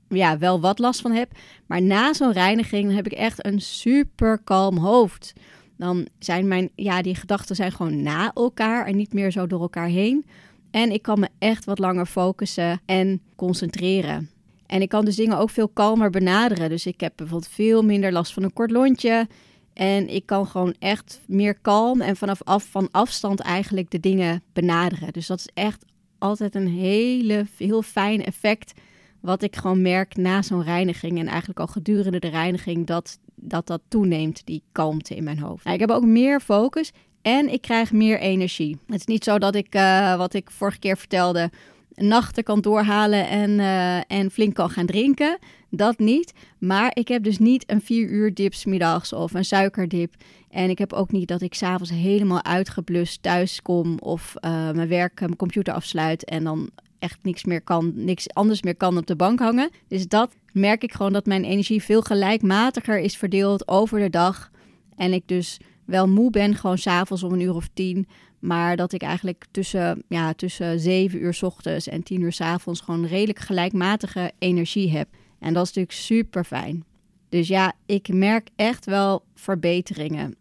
ja, 0.09 0.37
wel 0.37 0.59
wat 0.59 0.79
last 0.79 1.01
van 1.01 1.11
heb. 1.11 1.31
Maar 1.65 1.81
na 1.81 2.13
zo'n 2.13 2.31
reiniging 2.31 2.95
heb 2.95 3.05
ik 3.05 3.11
echt 3.11 3.45
een 3.45 3.61
super 3.61 4.39
kalm 4.43 4.77
hoofd. 4.77 5.33
Dan 5.77 6.07
zijn 6.19 6.47
mijn, 6.47 6.69
ja, 6.75 7.01
die 7.01 7.15
gedachten 7.15 7.55
zijn 7.55 7.71
gewoon 7.71 8.01
na 8.01 8.31
elkaar 8.33 8.85
en 8.85 8.95
niet 8.95 9.13
meer 9.13 9.31
zo 9.31 9.47
door 9.47 9.61
elkaar 9.61 9.87
heen. 9.87 10.25
En 10.71 10.91
ik 10.91 11.01
kan 11.01 11.19
me 11.19 11.29
echt 11.39 11.65
wat 11.65 11.79
langer 11.79 12.05
focussen 12.05 12.81
en 12.85 13.21
concentreren. 13.35 14.29
En 14.65 14.81
ik 14.81 14.89
kan 14.89 15.05
dus 15.05 15.15
dingen 15.15 15.37
ook 15.37 15.49
veel 15.49 15.67
kalmer 15.67 16.09
benaderen. 16.09 16.69
Dus 16.69 16.85
ik 16.85 16.99
heb 16.99 17.13
bijvoorbeeld 17.15 17.51
veel 17.51 17.81
minder 17.81 18.11
last 18.11 18.33
van 18.33 18.43
een 18.43 18.53
kort 18.53 18.71
lontje. 18.71 19.27
En 19.75 20.09
ik 20.09 20.25
kan 20.25 20.47
gewoon 20.47 20.75
echt 20.79 21.21
meer 21.27 21.59
kalm 21.59 22.01
en 22.01 22.15
vanaf 22.15 22.43
af, 22.43 22.63
van 22.69 22.87
afstand 22.91 23.39
eigenlijk 23.39 23.91
de 23.91 23.99
dingen 23.99 24.43
benaderen. 24.53 25.13
Dus 25.13 25.27
dat 25.27 25.39
is 25.39 25.49
echt 25.53 25.85
altijd 26.17 26.55
een 26.55 26.67
hele, 26.67 27.45
heel 27.57 27.81
fijn 27.81 28.25
effect. 28.25 28.73
Wat 29.21 29.43
ik 29.43 29.55
gewoon 29.55 29.81
merk 29.81 30.15
na 30.15 30.41
zo'n 30.41 30.63
reiniging. 30.63 31.19
En 31.19 31.27
eigenlijk 31.27 31.59
al 31.59 31.67
gedurende 31.67 32.19
de 32.19 32.27
reiniging 32.27 32.87
dat 32.87 33.19
dat, 33.35 33.67
dat 33.67 33.81
toeneemt, 33.87 34.45
die 34.45 34.63
kalmte 34.71 35.15
in 35.15 35.23
mijn 35.23 35.39
hoofd. 35.39 35.63
Nou, 35.63 35.75
ik 35.75 35.81
heb 35.81 35.89
ook 35.89 36.05
meer 36.05 36.39
focus 36.39 36.91
en 37.21 37.53
ik 37.53 37.61
krijg 37.61 37.91
meer 37.91 38.19
energie. 38.19 38.77
Het 38.87 38.99
is 38.99 39.05
niet 39.05 39.23
zo 39.23 39.37
dat 39.39 39.55
ik, 39.55 39.75
uh, 39.75 40.17
wat 40.17 40.33
ik 40.33 40.51
vorige 40.51 40.79
keer 40.79 40.97
vertelde, 40.97 41.49
nachten 41.95 42.43
kan 42.43 42.61
doorhalen 42.61 43.27
en, 43.29 43.49
uh, 43.49 44.11
en 44.11 44.31
flink 44.31 44.53
kan 44.53 44.69
gaan 44.69 44.85
drinken. 44.85 45.37
Dat 45.69 45.99
niet. 45.99 46.33
Maar 46.57 46.91
ik 46.93 47.07
heb 47.07 47.23
dus 47.23 47.37
niet 47.37 47.63
een 47.67 47.81
vier 47.81 48.09
uur 48.09 48.33
dip 48.33 48.53
middags 48.65 49.13
of 49.13 49.33
een 49.33 49.45
suikerdip. 49.45 50.13
En 50.49 50.69
ik 50.69 50.77
heb 50.77 50.93
ook 50.93 51.11
niet 51.11 51.27
dat 51.27 51.41
ik 51.41 51.53
s'avonds 51.53 51.91
helemaal 51.91 52.43
uitgeblust 52.43 53.21
thuis 53.21 53.61
kom 53.61 53.99
of 53.99 54.33
uh, 54.41 54.71
mijn 54.71 54.87
werk, 54.87 55.19
mijn 55.19 55.35
computer 55.35 55.73
afsluit 55.73 56.25
en 56.25 56.43
dan 56.43 56.69
echt 56.99 57.19
niks 57.21 57.43
meer 57.43 57.61
kan, 57.61 57.91
niks 57.95 58.33
anders 58.33 58.61
meer 58.61 58.75
kan 58.75 58.97
op 58.97 59.05
de 59.07 59.15
bank 59.15 59.39
hangen. 59.39 59.69
Dus 59.87 60.07
dat 60.07 60.35
merk 60.51 60.83
ik 60.83 60.93
gewoon 60.93 61.13
dat 61.13 61.25
mijn 61.25 61.43
energie 61.43 61.83
veel 61.83 62.01
gelijkmatiger 62.01 62.99
is 62.99 63.17
verdeeld 63.17 63.67
over 63.67 63.99
de 63.99 64.09
dag. 64.09 64.51
En 64.95 65.13
ik 65.13 65.23
dus 65.25 65.59
wel 65.85 66.07
moe 66.07 66.29
ben, 66.29 66.55
gewoon 66.55 66.77
s'avonds 66.77 67.23
om 67.23 67.33
een 67.33 67.39
uur 67.39 67.55
of 67.55 67.69
tien. 67.73 68.07
Maar 68.45 68.75
dat 68.75 68.93
ik 68.93 69.01
eigenlijk 69.01 69.45
tussen, 69.51 70.03
ja, 70.07 70.33
tussen 70.33 70.79
7 70.79 71.21
uur 71.21 71.37
ochtends 71.41 71.87
en 71.87 72.03
10 72.03 72.21
uur 72.21 72.33
s 72.33 72.41
avonds 72.41 72.81
gewoon 72.81 73.05
redelijk 73.05 73.39
gelijkmatige 73.39 74.31
energie 74.39 74.91
heb. 74.91 75.07
En 75.39 75.53
dat 75.53 75.63
is 75.63 75.73
natuurlijk 75.73 75.97
super 75.97 76.43
fijn. 76.43 76.83
Dus 77.29 77.47
ja, 77.47 77.73
ik 77.85 78.07
merk 78.07 78.49
echt 78.55 78.85
wel 78.85 79.23
verbeteringen. 79.33 80.35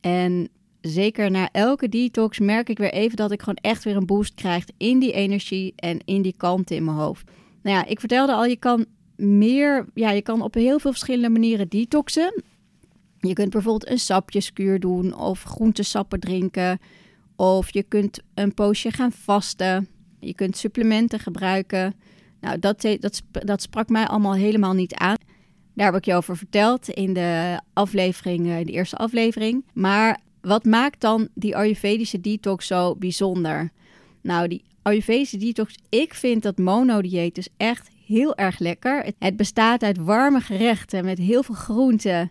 En 0.00 0.48
zeker 0.80 1.30
na 1.30 1.48
elke 1.52 1.88
detox 1.88 2.38
merk 2.38 2.68
ik 2.68 2.78
weer 2.78 2.92
even 2.92 3.16
dat 3.16 3.30
ik 3.30 3.40
gewoon 3.40 3.58
echt 3.60 3.84
weer 3.84 3.96
een 3.96 4.06
boost 4.06 4.34
krijg 4.34 4.64
in 4.76 4.98
die 4.98 5.12
energie 5.12 5.72
en 5.76 5.98
in 6.04 6.22
die 6.22 6.34
kalmte 6.36 6.74
in 6.74 6.84
mijn 6.84 6.96
hoofd. 6.96 7.30
Nou 7.62 7.76
ja, 7.76 7.86
ik 7.86 8.00
vertelde 8.00 8.32
al, 8.32 8.44
je 8.44 8.56
kan 8.56 8.86
meer, 9.16 9.86
ja, 9.94 10.10
je 10.10 10.22
kan 10.22 10.42
op 10.42 10.54
heel 10.54 10.78
veel 10.78 10.90
verschillende 10.90 11.28
manieren 11.28 11.68
detoxen. 11.68 12.42
Je 13.18 13.32
kunt 13.32 13.50
bijvoorbeeld 13.50 13.90
een 13.90 13.98
sapjeskuur 13.98 14.80
doen 14.80 15.16
of 15.16 15.42
groentesappen 15.42 16.20
drinken. 16.20 16.78
Of 17.40 17.72
je 17.72 17.82
kunt 17.82 18.20
een 18.34 18.54
poosje 18.54 18.90
gaan 18.90 19.12
vasten. 19.12 19.88
Je 20.18 20.34
kunt 20.34 20.56
supplementen 20.56 21.18
gebruiken. 21.18 21.94
Nou, 22.40 22.58
dat, 22.58 22.80
dat, 22.80 23.22
dat 23.30 23.62
sprak 23.62 23.88
mij 23.88 24.06
allemaal 24.06 24.34
helemaal 24.34 24.72
niet 24.72 24.94
aan. 24.94 25.16
Daar 25.74 25.86
heb 25.86 25.96
ik 25.96 26.04
je 26.04 26.14
over 26.14 26.36
verteld 26.36 26.88
in 26.88 27.12
de 27.12 27.60
aflevering, 27.72 28.46
in 28.46 28.66
de 28.66 28.72
eerste 28.72 28.96
aflevering. 28.96 29.64
Maar 29.72 30.20
wat 30.40 30.64
maakt 30.64 31.00
dan 31.00 31.28
die 31.34 31.56
Ayurvedische 31.56 32.20
detox 32.20 32.66
zo 32.66 32.96
bijzonder? 32.96 33.70
Nou, 34.22 34.48
die 34.48 34.64
Ayurvedische 34.82 35.36
detox, 35.36 35.74
ik 35.88 36.14
vind 36.14 36.42
dat 36.42 36.58
monodieet 36.58 37.34
dus 37.34 37.48
echt 37.56 37.90
heel 38.06 38.36
erg 38.36 38.58
lekker. 38.58 39.12
Het 39.18 39.36
bestaat 39.36 39.82
uit 39.82 39.98
warme 39.98 40.40
gerechten 40.40 41.04
met 41.04 41.18
heel 41.18 41.42
veel 41.42 41.54
groenten 41.54 42.30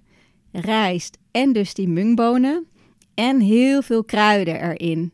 rijst 0.52 1.18
en 1.32 1.54
dus 1.54 1.74
die 1.74 1.88
mungbonen 1.88 2.68
en 3.20 3.40
heel 3.40 3.82
veel 3.82 4.04
kruiden 4.04 4.62
erin. 4.62 5.12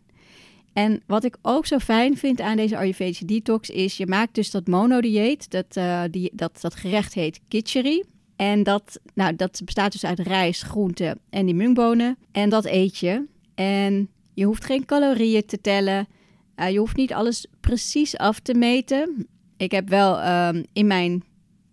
En 0.74 1.02
wat 1.08 1.24
ik 1.24 1.38
ook 1.42 1.66
zo 1.66 1.78
fijn 1.80 2.18
vind 2.18 2.42
aan 2.42 2.58
deze 2.58 2.78
Ayurvedische 2.78 3.26
detox 3.26 3.70
is, 3.70 3.98
je 3.98 4.08
maakt 4.08 4.36
dus 4.36 4.52
dat 4.52 4.68
monodieet, 4.68 5.52
dat, 5.52 5.78
uh, 5.78 6.02
die, 6.12 6.32
dat, 6.34 6.62
dat 6.62 6.76
gerecht 6.76 7.14
heet 7.14 7.40
kitchery. 7.48 8.04
En 8.36 8.64
dat, 8.64 9.00
nou, 9.14 9.36
dat 9.36 9.62
bestaat 9.66 9.92
dus 9.92 10.06
uit 10.06 10.20
rijst, 10.20 10.62
groenten 10.62 11.20
en 11.30 11.46
die 11.46 11.56
mungbonen. 11.56 12.18
En 12.32 12.50
dat 12.50 12.66
eet 12.66 12.98
je. 12.98 13.26
En 13.56 14.10
je 14.34 14.46
hoeft 14.46 14.66
geen 14.66 14.86
calorieën 14.86 15.46
te 15.46 15.62
tellen. 15.62 16.08
Uh, 16.56 16.70
je 16.70 16.80
hoeft 16.80 16.96
niet 16.96 17.14
alles 17.14 17.46
precies 17.60 18.18
af 18.18 18.40
te 18.40 18.54
meten. 18.54 19.28
Ik 19.58 19.72
heb 19.72 19.90
wel 19.90 20.26
um, 20.48 20.66
in 20.74 20.88
mijn 20.88 21.24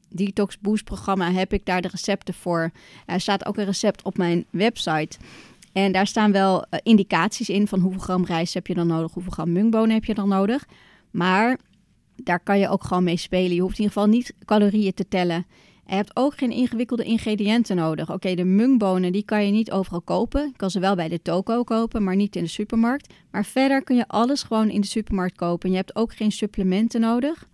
Detox 0.08 0.58
Boost 0.58 0.84
programma 0.84 1.32
heb 1.32 1.52
ik 1.52 1.66
daar 1.66 1.82
de 1.82 1.88
recepten 1.88 2.34
voor. 2.34 2.70
Er 3.06 3.20
staat 3.20 3.46
ook 3.46 3.56
een 3.56 3.64
recept 3.64 4.02
op 4.02 4.16
mijn 4.16 4.44
website. 4.50 5.18
En 5.72 5.92
daar 5.92 6.06
staan 6.06 6.32
wel 6.32 6.56
uh, 6.56 6.80
indicaties 6.82 7.48
in 7.48 7.68
van 7.68 7.80
hoeveel 7.80 8.00
gram 8.00 8.24
rijst 8.24 8.54
heb 8.54 8.66
je 8.66 8.74
dan 8.74 8.86
nodig, 8.86 9.12
hoeveel 9.12 9.32
gram 9.32 9.52
mungbonen 9.52 9.94
heb 9.94 10.04
je 10.04 10.14
dan 10.14 10.28
nodig. 10.28 10.66
Maar 11.10 11.58
daar 12.16 12.40
kan 12.40 12.58
je 12.58 12.68
ook 12.68 12.84
gewoon 12.84 13.04
mee 13.04 13.16
spelen. 13.16 13.54
Je 13.54 13.60
hoeft 13.60 13.78
in 13.78 13.84
ieder 13.84 13.92
geval 13.92 14.08
niet 14.08 14.34
calorieën 14.44 14.94
te 14.94 15.08
tellen. 15.08 15.46
Je 15.86 15.94
hebt 15.94 16.16
ook 16.16 16.38
geen 16.38 16.50
ingewikkelde 16.50 17.04
ingrediënten 17.04 17.76
nodig. 17.76 18.12
Oké, 18.12 18.34
de 18.34 18.44
mungbonen 18.44 19.12
die 19.12 19.24
kan 19.24 19.46
je 19.46 19.52
niet 19.52 19.70
overal 19.70 20.00
kopen. 20.00 20.46
Je 20.46 20.56
kan 20.56 20.70
ze 20.70 20.80
wel 20.80 20.94
bij 20.94 21.08
de 21.08 21.22
toko 21.22 21.64
kopen, 21.64 22.04
maar 22.04 22.16
niet 22.16 22.36
in 22.36 22.42
de 22.42 22.48
supermarkt. 22.48 23.12
Maar 23.30 23.44
verder 23.44 23.82
kun 23.84 23.96
je 23.96 24.08
alles 24.08 24.42
gewoon 24.42 24.70
in 24.70 24.80
de 24.80 24.86
supermarkt 24.86 25.36
kopen. 25.36 25.70
Je 25.70 25.76
hebt 25.76 25.96
ook 25.96 26.14
geen 26.14 26.32
supplementen 26.32 27.00
nodig. 27.00 27.48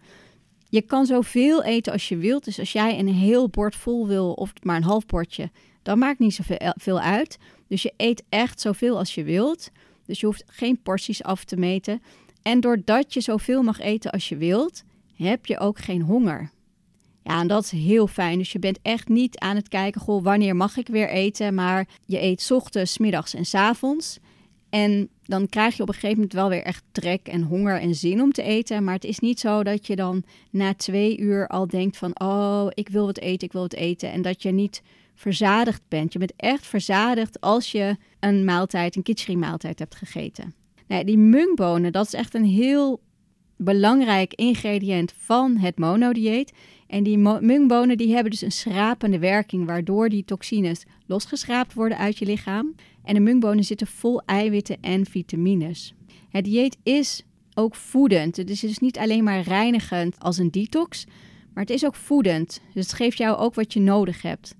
Je 0.68 0.82
kan 0.82 1.06
zoveel 1.06 1.64
eten 1.64 1.92
als 1.92 2.08
je 2.08 2.16
wilt. 2.16 2.44
Dus 2.44 2.58
als 2.58 2.72
jij 2.72 2.98
een 2.98 3.08
heel 3.08 3.48
bord 3.48 3.76
vol 3.76 4.06
wil 4.06 4.32
of 4.32 4.52
maar 4.62 4.76
een 4.76 4.82
half 4.82 5.06
bordje, 5.06 5.50
dan 5.82 5.98
maakt 5.98 6.18
niet 6.18 6.34
zoveel 6.34 7.00
uit. 7.00 7.38
Dus 7.68 7.82
je 7.82 7.92
eet 7.96 8.22
echt 8.28 8.60
zoveel 8.60 8.98
als 8.98 9.14
je 9.14 9.22
wilt. 9.24 9.70
Dus 10.06 10.20
je 10.20 10.26
hoeft 10.26 10.44
geen 10.46 10.82
porties 10.82 11.22
af 11.22 11.44
te 11.44 11.56
meten. 11.56 12.02
En 12.42 12.60
doordat 12.60 13.14
je 13.14 13.20
zoveel 13.20 13.62
mag 13.62 13.80
eten 13.80 14.10
als 14.10 14.28
je 14.28 14.36
wilt, 14.36 14.82
heb 15.14 15.46
je 15.46 15.58
ook 15.58 15.78
geen 15.78 16.02
honger. 16.02 16.50
Ja, 17.22 17.40
en 17.40 17.46
dat 17.46 17.64
is 17.64 17.70
heel 17.70 18.06
fijn. 18.06 18.38
Dus 18.38 18.52
je 18.52 18.58
bent 18.58 18.78
echt 18.82 19.08
niet 19.08 19.38
aan 19.38 19.56
het 19.56 19.68
kijken, 19.68 20.00
goh, 20.00 20.22
wanneer 20.22 20.56
mag 20.56 20.76
ik 20.76 20.88
weer 20.88 21.08
eten? 21.08 21.54
Maar 21.54 21.88
je 22.06 22.22
eet 22.22 22.50
ochtends, 22.50 22.98
middags 22.98 23.34
en 23.34 23.44
s 23.44 23.54
avonds. 23.54 24.18
En 24.70 25.08
dan 25.24 25.48
krijg 25.48 25.76
je 25.76 25.82
op 25.82 25.88
een 25.88 25.94
gegeven 25.94 26.16
moment 26.16 26.32
wel 26.32 26.48
weer 26.48 26.62
echt 26.62 26.84
trek 26.92 27.26
en 27.26 27.42
honger 27.42 27.80
en 27.80 27.94
zin 27.94 28.22
om 28.22 28.32
te 28.32 28.42
eten. 28.42 28.84
Maar 28.84 28.94
het 28.94 29.04
is 29.04 29.18
niet 29.18 29.40
zo 29.40 29.62
dat 29.62 29.86
je 29.86 29.96
dan 29.96 30.22
na 30.50 30.74
twee 30.74 31.18
uur 31.18 31.46
al 31.46 31.66
denkt 31.66 31.96
van, 31.96 32.20
oh, 32.20 32.66
ik 32.74 32.88
wil 32.88 33.06
wat 33.06 33.18
eten, 33.18 33.46
ik 33.46 33.52
wil 33.52 33.62
wat 33.62 33.74
eten. 33.74 34.12
En 34.12 34.22
dat 34.22 34.42
je 34.42 34.50
niet 34.50 34.82
verzadigd 35.18 35.82
bent. 35.88 36.12
Je 36.12 36.18
bent 36.18 36.32
echt 36.36 36.66
verzadigd 36.66 37.40
als 37.40 37.72
je 37.72 37.96
een 38.20 38.44
maaltijd, 38.44 38.96
een 38.96 39.02
kitchery 39.02 39.38
maaltijd 39.38 39.78
hebt 39.78 39.94
gegeten. 39.94 40.54
Nou, 40.86 41.04
die 41.04 41.18
mungbonen, 41.18 41.92
dat 41.92 42.06
is 42.06 42.14
echt 42.14 42.34
een 42.34 42.44
heel 42.44 43.00
belangrijk 43.56 44.34
ingrediënt 44.34 45.12
van 45.16 45.56
het 45.56 45.78
monodieet. 45.78 46.52
En 46.86 47.02
die 47.02 47.18
mungbonen 47.18 47.96
die 47.96 48.12
hebben 48.12 48.30
dus 48.30 48.42
een 48.42 48.52
schrapende 48.52 49.18
werking, 49.18 49.66
waardoor 49.66 50.08
die 50.08 50.24
toxines 50.24 50.84
losgeschraapt 51.06 51.74
worden 51.74 51.98
uit 51.98 52.18
je 52.18 52.26
lichaam. 52.26 52.74
En 53.04 53.14
de 53.14 53.20
mungbonen 53.20 53.64
zitten 53.64 53.86
vol 53.86 54.22
eiwitten 54.26 54.76
en 54.80 55.06
vitamines. 55.06 55.94
Het 56.28 56.44
dieet 56.44 56.76
is 56.82 57.22
ook 57.54 57.74
voedend. 57.74 58.36
Het 58.36 58.50
is 58.50 58.60
dus 58.60 58.78
niet 58.78 58.98
alleen 58.98 59.24
maar 59.24 59.40
reinigend 59.40 60.18
als 60.18 60.38
een 60.38 60.50
detox, 60.50 61.06
maar 61.54 61.62
het 61.62 61.72
is 61.72 61.86
ook 61.86 61.94
voedend. 61.94 62.60
Dus 62.74 62.84
het 62.84 62.94
geeft 62.94 63.18
jou 63.18 63.36
ook 63.36 63.54
wat 63.54 63.72
je 63.72 63.80
nodig 63.80 64.22
hebt. 64.22 64.54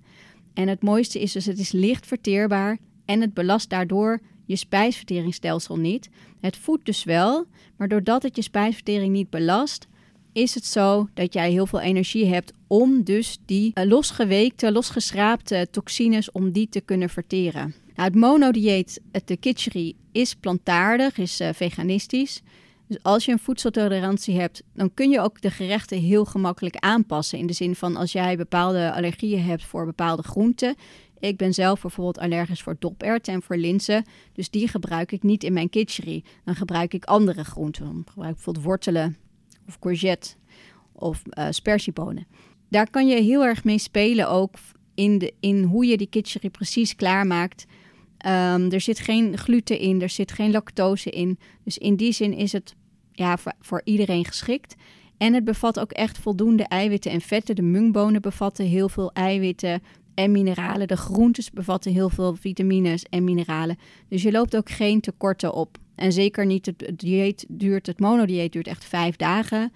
En 0.59 0.67
het 0.67 0.83
mooiste 0.83 1.19
is 1.19 1.31
dus, 1.31 1.45
het 1.45 1.59
is 1.59 1.71
licht 1.71 2.07
verteerbaar 2.07 2.77
en 3.05 3.21
het 3.21 3.33
belast 3.33 3.69
daardoor 3.69 4.19
je 4.45 4.55
spijsverteringsstelsel 4.55 5.77
niet. 5.77 6.09
Het 6.39 6.57
voedt 6.57 6.85
dus 6.85 7.03
wel, 7.03 7.45
maar 7.77 7.87
doordat 7.87 8.23
het 8.23 8.35
je 8.35 8.41
spijsvertering 8.41 9.13
niet 9.13 9.29
belast, 9.29 9.87
is 10.33 10.53
het 10.55 10.65
zo 10.65 11.07
dat 11.13 11.33
jij 11.33 11.51
heel 11.51 11.65
veel 11.65 11.79
energie 11.79 12.25
hebt 12.25 12.53
om 12.67 13.03
dus 13.03 13.37
die 13.45 13.71
uh, 13.73 13.85
losgeweekte, 13.85 14.71
losgeschraapte 14.71 15.67
toxines, 15.71 16.31
om 16.31 16.51
die 16.51 16.69
te 16.69 16.81
kunnen 16.81 17.09
verteren. 17.09 17.73
Nou, 17.95 18.09
het 18.09 18.15
monodieet, 18.15 19.01
de 19.25 19.37
kitchery, 19.37 19.93
is 20.11 20.35
plantaardig, 20.35 21.17
is 21.17 21.41
uh, 21.41 21.49
veganistisch. 21.53 22.41
Dus 22.89 22.97
als 23.01 23.25
je 23.25 23.31
een 23.31 23.39
voedseltolerantie 23.39 24.39
hebt, 24.39 24.63
dan 24.73 24.93
kun 24.93 25.09
je 25.09 25.19
ook 25.19 25.41
de 25.41 25.51
gerechten 25.51 25.99
heel 25.99 26.25
gemakkelijk 26.25 26.75
aanpassen. 26.75 27.39
In 27.39 27.47
de 27.47 27.53
zin 27.53 27.75
van 27.75 27.95
als 27.95 28.11
jij 28.11 28.37
bepaalde 28.37 28.93
allergieën 28.93 29.43
hebt 29.43 29.65
voor 29.65 29.85
bepaalde 29.85 30.23
groenten. 30.23 30.75
Ik 31.19 31.37
ben 31.37 31.53
zelf 31.53 31.81
bijvoorbeeld 31.81 32.17
allergisch 32.19 32.61
voor 32.61 32.75
doperwten 32.79 33.33
en 33.33 33.41
voor 33.41 33.57
linzen. 33.57 34.05
Dus 34.33 34.49
die 34.49 34.67
gebruik 34.67 35.11
ik 35.11 35.23
niet 35.23 35.43
in 35.43 35.53
mijn 35.53 35.69
kitchery. 35.69 36.23
Dan 36.45 36.55
gebruik 36.55 36.93
ik 36.93 37.05
andere 37.05 37.43
groenten. 37.43 37.85
Dan 37.85 38.03
gebruik 38.07 38.29
ik 38.29 38.35
bijvoorbeeld 38.35 38.65
wortelen 38.65 39.17
of 39.67 39.79
courgette 39.79 40.29
of 40.91 41.21
uh, 41.25 41.47
spersiebonen. 41.49 42.27
Daar 42.69 42.89
kan 42.89 43.07
je 43.07 43.21
heel 43.21 43.45
erg 43.45 43.63
mee 43.63 43.79
spelen 43.79 44.29
ook 44.29 44.55
in, 44.95 45.17
de, 45.17 45.33
in 45.39 45.63
hoe 45.63 45.85
je 45.85 45.97
die 45.97 46.09
kitchery 46.09 46.49
precies 46.49 46.95
klaarmaakt. 46.95 47.65
Um, 48.25 48.71
er 48.71 48.81
zit 48.81 48.99
geen 48.99 49.37
gluten 49.37 49.79
in, 49.79 50.01
er 50.01 50.09
zit 50.09 50.31
geen 50.31 50.51
lactose 50.51 51.09
in. 51.09 51.39
Dus 51.63 51.77
in 51.77 51.95
die 51.95 52.11
zin 52.11 52.33
is 52.33 52.51
het 52.51 52.75
ja, 53.19 53.37
voor, 53.37 53.53
voor 53.59 53.81
iedereen 53.83 54.25
geschikt. 54.25 54.75
En 55.17 55.33
het 55.33 55.43
bevat 55.43 55.79
ook 55.79 55.91
echt 55.91 56.17
voldoende 56.17 56.63
eiwitten 56.63 57.11
en 57.11 57.21
vetten. 57.21 57.55
De 57.55 57.61
mungbonen 57.61 58.21
bevatten 58.21 58.65
heel 58.65 58.89
veel 58.89 59.11
eiwitten 59.13 59.81
en 60.13 60.31
mineralen. 60.31 60.87
De 60.87 60.97
groentes 60.97 61.51
bevatten 61.51 61.91
heel 61.91 62.09
veel 62.09 62.35
vitamines 62.35 63.03
en 63.03 63.23
mineralen. 63.23 63.77
Dus 64.07 64.21
je 64.21 64.31
loopt 64.31 64.55
ook 64.55 64.69
geen 64.69 65.01
tekorten 65.01 65.53
op. 65.53 65.77
En 65.95 66.11
zeker 66.11 66.45
niet, 66.45 66.65
het 66.65 66.99
dieet 66.99 67.45
duurt, 67.47 67.87
het 67.87 67.99
monodieet 67.99 68.51
duurt 68.51 68.67
echt 68.67 68.85
vijf 68.85 69.15
dagen. 69.15 69.71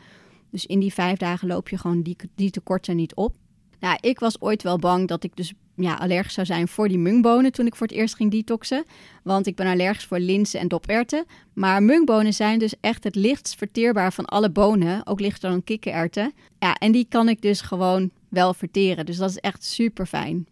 Dus 0.52 0.66
in 0.66 0.80
die 0.80 0.94
vijf 0.94 1.18
dagen 1.18 1.48
loop 1.48 1.70
je 1.70 1.78
gewoon 1.78 2.02
die, 2.02 2.16
die 2.36 2.50
tekorten 2.50 2.96
niet 2.96 3.16
op. 3.16 3.36
Nou, 3.80 3.98
ik 4.02 4.20
was 4.20 4.42
ooit 4.42 4.64
wel 4.64 4.80
bang 4.80 5.08
dat 5.08 5.24
ik 5.24 5.36
dus 5.36 5.54
ja, 5.76 5.94
allergisch 5.94 6.34
zou 6.34 6.46
zijn 6.46 6.68
voor 6.68 6.88
die 6.88 6.98
mungbonen 6.98 7.52
toen 7.52 7.66
ik 7.66 7.76
voor 7.76 7.88
het 7.88 7.96
eerst 7.96 8.16
ging 8.16 8.32
detoxen. 8.32 8.86
Want 9.24 9.48
ik 9.48 9.56
ben 9.56 9.68
allergisch 9.68 10.06
voor 10.06 10.20
linzen 10.20 10.60
en 10.60 10.68
doperwten. 10.68 11.26
Maar 11.54 11.84
mungbonen 11.84 12.34
zijn 12.34 12.60
dus 12.60 12.74
echt 12.82 13.04
het 13.04 13.16
lichtst 13.16 13.56
verteerbaar 13.56 14.14
van 14.14 14.26
alle 14.26 14.50
bonen. 14.50 15.08
Ook 15.08 15.20
lichter 15.20 15.50
dan 15.50 15.64
kikkererwten. 15.64 16.34
Ja, 16.60 16.76
en 16.76 16.92
die 16.92 17.06
kan 17.10 17.30
ik 17.30 17.42
dus 17.42 17.62
gewoon 17.62 18.12
wel 18.30 18.54
verteren. 18.54 19.06
Dus 19.06 19.18
dat 19.18 19.30
is 19.30 19.38
echt 19.38 19.64
super 19.64 20.06
fijn. 20.06 20.48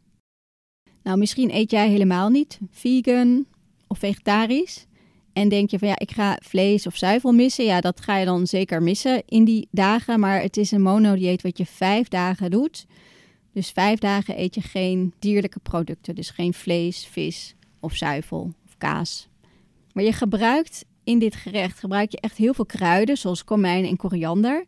Nou, 1.04 1.18
misschien 1.18 1.56
eet 1.56 1.72
jij 1.72 1.90
helemaal 1.90 2.30
niet 2.30 2.60
vegan 2.72 3.46
of 3.88 4.00
vegetarisch. 4.00 4.86
En 5.34 5.50
denk 5.50 5.70
je 5.70 5.80
van 5.80 5.88
ja, 5.88 6.00
ik 6.00 6.12
ga 6.12 6.38
vlees 6.44 6.88
of 6.88 6.98
zuivel 6.98 7.32
missen. 7.32 7.66
Ja, 7.66 7.82
dat 7.82 8.02
ga 8.02 8.18
je 8.18 8.26
dan 8.26 8.48
zeker 8.48 8.84
missen 8.84 9.24
in 9.26 9.44
die 9.44 9.68
dagen. 9.72 10.20
Maar 10.20 10.42
het 10.42 10.58
is 10.58 10.72
een 10.72 10.82
monodieet 10.82 11.42
wat 11.42 11.58
je 11.58 11.66
vijf 11.66 12.08
dagen 12.08 12.52
doet. 12.52 12.86
Dus 13.54 13.70
vijf 13.70 14.00
dagen 14.00 14.40
eet 14.40 14.56
je 14.56 14.62
geen 14.62 15.14
dierlijke 15.20 15.60
producten. 15.60 16.16
Dus 16.16 16.30
geen 16.30 16.54
vlees, 16.54 17.06
vis 17.06 17.56
of 17.80 17.96
zuivel 17.96 18.54
of 18.66 18.78
kaas. 18.78 19.28
Maar 19.94 20.04
je 20.04 20.14
gebruikt 20.14 20.86
in 21.04 21.20
dit 21.20 21.36
gerecht 21.36 21.80
gebruik 21.80 22.12
je 22.12 22.20
echt 22.20 22.38
heel 22.38 22.54
veel 22.54 22.66
kruiden, 22.66 23.18
zoals 23.18 23.44
komijn 23.44 23.86
en 23.86 23.98
koriander. 23.98 24.66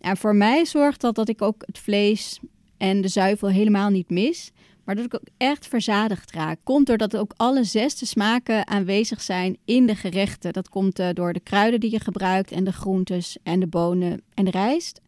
En 0.00 0.16
voor 0.16 0.34
mij 0.34 0.64
zorgt 0.64 1.00
dat 1.00 1.14
dat 1.14 1.28
ik 1.28 1.42
ook 1.42 1.62
het 1.66 1.78
vlees 1.78 2.40
en 2.76 3.00
de 3.00 3.08
zuivel 3.08 3.48
helemaal 3.48 3.90
niet 3.90 4.10
mis. 4.10 4.52
Maar 4.84 4.94
dat 4.94 5.04
ik 5.04 5.14
ook 5.14 5.28
echt 5.36 5.66
verzadigd 5.66 6.32
raak. 6.32 6.58
Komt 6.64 6.86
doordat 6.86 7.16
ook 7.16 7.32
alle 7.36 7.64
zesde 7.64 8.06
smaken 8.06 8.66
aanwezig 8.66 9.22
zijn 9.22 9.56
in 9.64 9.86
de 9.86 9.94
gerechten. 9.94 10.52
Dat 10.52 10.68
komt 10.68 11.00
uh, 11.00 11.08
door 11.12 11.32
de 11.32 11.40
kruiden 11.40 11.80
die 11.80 11.90
je 11.90 12.00
gebruikt 12.00 12.50
en 12.50 12.64
de 12.64 12.72
groentes 12.72 13.36
en 13.42 13.60
de 13.60 13.66
bonen 13.66 14.22
en 14.34 14.44
de 14.44 14.50
rijst. 14.50 15.00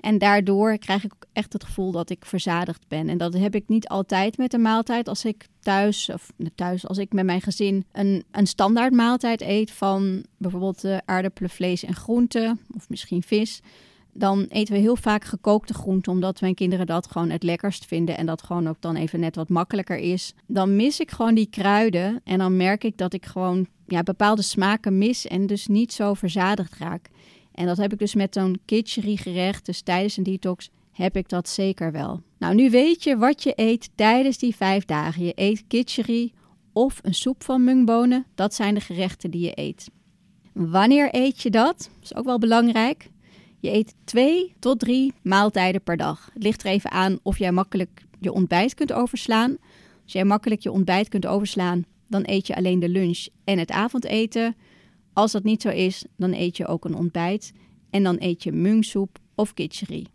En 0.00 0.18
daardoor 0.18 0.78
krijg 0.78 1.04
ik 1.04 1.12
echt 1.34 1.52
het 1.52 1.64
gevoel 1.64 1.90
dat 1.90 2.10
ik 2.10 2.24
verzadigd 2.24 2.88
ben. 2.88 3.08
En 3.08 3.18
dat 3.18 3.34
heb 3.34 3.54
ik 3.54 3.68
niet 3.68 3.88
altijd 3.88 4.36
met 4.36 4.52
een 4.52 4.62
maaltijd. 4.62 5.08
Als 5.08 5.24
ik 5.24 5.46
thuis, 5.60 6.10
of 6.10 6.32
thuis, 6.54 6.86
als 6.86 6.98
ik 6.98 7.12
met 7.12 7.24
mijn 7.24 7.40
gezin 7.40 7.84
een, 7.92 8.24
een 8.30 8.46
standaard 8.46 8.92
maaltijd 8.92 9.40
eet 9.40 9.70
van 9.70 10.24
bijvoorbeeld 10.36 10.84
uh, 10.84 10.96
aardappelen, 11.04 11.50
vlees 11.50 11.84
en 11.84 11.94
groenten, 11.94 12.60
of 12.74 12.88
misschien 12.88 13.22
vis. 13.22 13.60
Dan 14.12 14.46
eten 14.48 14.74
we 14.74 14.80
heel 14.80 14.96
vaak 14.96 15.24
gekookte 15.24 15.74
groenten, 15.74 16.12
omdat 16.12 16.40
mijn 16.40 16.54
kinderen 16.54 16.86
dat 16.86 17.10
gewoon 17.10 17.30
het 17.30 17.42
lekkerst 17.42 17.84
vinden. 17.84 18.16
En 18.16 18.26
dat 18.26 18.42
gewoon 18.42 18.68
ook 18.68 18.80
dan 18.80 18.96
even 18.96 19.20
net 19.20 19.36
wat 19.36 19.48
makkelijker 19.48 19.96
is. 19.96 20.34
Dan 20.46 20.76
mis 20.76 21.00
ik 21.00 21.10
gewoon 21.10 21.34
die 21.34 21.50
kruiden. 21.50 22.20
En 22.24 22.38
dan 22.38 22.56
merk 22.56 22.84
ik 22.84 22.96
dat 22.96 23.12
ik 23.12 23.26
gewoon 23.26 23.66
ja, 23.86 24.02
bepaalde 24.02 24.42
smaken 24.42 24.98
mis 24.98 25.26
en 25.26 25.46
dus 25.46 25.66
niet 25.66 25.92
zo 25.92 26.14
verzadigd 26.14 26.74
raak. 26.78 27.10
En 27.54 27.66
dat 27.66 27.76
heb 27.76 27.92
ik 27.92 27.98
dus 27.98 28.14
met 28.14 28.34
zo'n 28.34 28.58
kitchery 28.64 29.16
gerecht. 29.16 29.66
Dus 29.66 29.80
tijdens 29.80 30.16
een 30.16 30.22
detox 30.22 30.70
heb 30.94 31.16
ik 31.16 31.28
dat 31.28 31.48
zeker 31.48 31.92
wel. 31.92 32.22
Nou, 32.38 32.54
nu 32.54 32.70
weet 32.70 33.02
je 33.04 33.16
wat 33.16 33.42
je 33.42 33.52
eet 33.56 33.90
tijdens 33.94 34.38
die 34.38 34.56
vijf 34.56 34.84
dagen. 34.84 35.24
Je 35.24 35.32
eet 35.34 35.64
kitchery 35.66 36.32
of 36.72 36.98
een 37.02 37.14
soep 37.14 37.44
van 37.44 37.64
mungbonen. 37.64 38.26
Dat 38.34 38.54
zijn 38.54 38.74
de 38.74 38.80
gerechten 38.80 39.30
die 39.30 39.44
je 39.44 39.52
eet. 39.54 39.90
Wanneer 40.52 41.08
eet 41.10 41.42
je 41.42 41.50
dat? 41.50 41.78
Dat 41.78 42.02
is 42.02 42.14
ook 42.14 42.24
wel 42.24 42.38
belangrijk. 42.38 43.10
Je 43.60 43.72
eet 43.72 43.94
twee 44.04 44.54
tot 44.58 44.78
drie 44.78 45.12
maaltijden 45.22 45.82
per 45.82 45.96
dag. 45.96 46.30
Het 46.34 46.42
ligt 46.42 46.62
er 46.62 46.70
even 46.70 46.90
aan 46.90 47.18
of 47.22 47.38
jij 47.38 47.52
makkelijk 47.52 48.02
je 48.20 48.32
ontbijt 48.32 48.74
kunt 48.74 48.92
overslaan. 48.92 49.56
Als 50.02 50.12
jij 50.12 50.24
makkelijk 50.24 50.60
je 50.60 50.72
ontbijt 50.72 51.08
kunt 51.08 51.26
overslaan, 51.26 51.84
dan 52.08 52.22
eet 52.26 52.46
je 52.46 52.56
alleen 52.56 52.78
de 52.78 52.88
lunch 52.88 53.26
en 53.44 53.58
het 53.58 53.70
avondeten. 53.70 54.56
Als 55.12 55.32
dat 55.32 55.42
niet 55.44 55.62
zo 55.62 55.68
is, 55.68 56.04
dan 56.16 56.32
eet 56.32 56.56
je 56.56 56.66
ook 56.66 56.84
een 56.84 56.94
ontbijt 56.94 57.52
en 57.90 58.02
dan 58.02 58.16
eet 58.18 58.42
je 58.42 58.52
mungsoep 58.52 59.18
of 59.34 59.54
kitchery. 59.54 60.06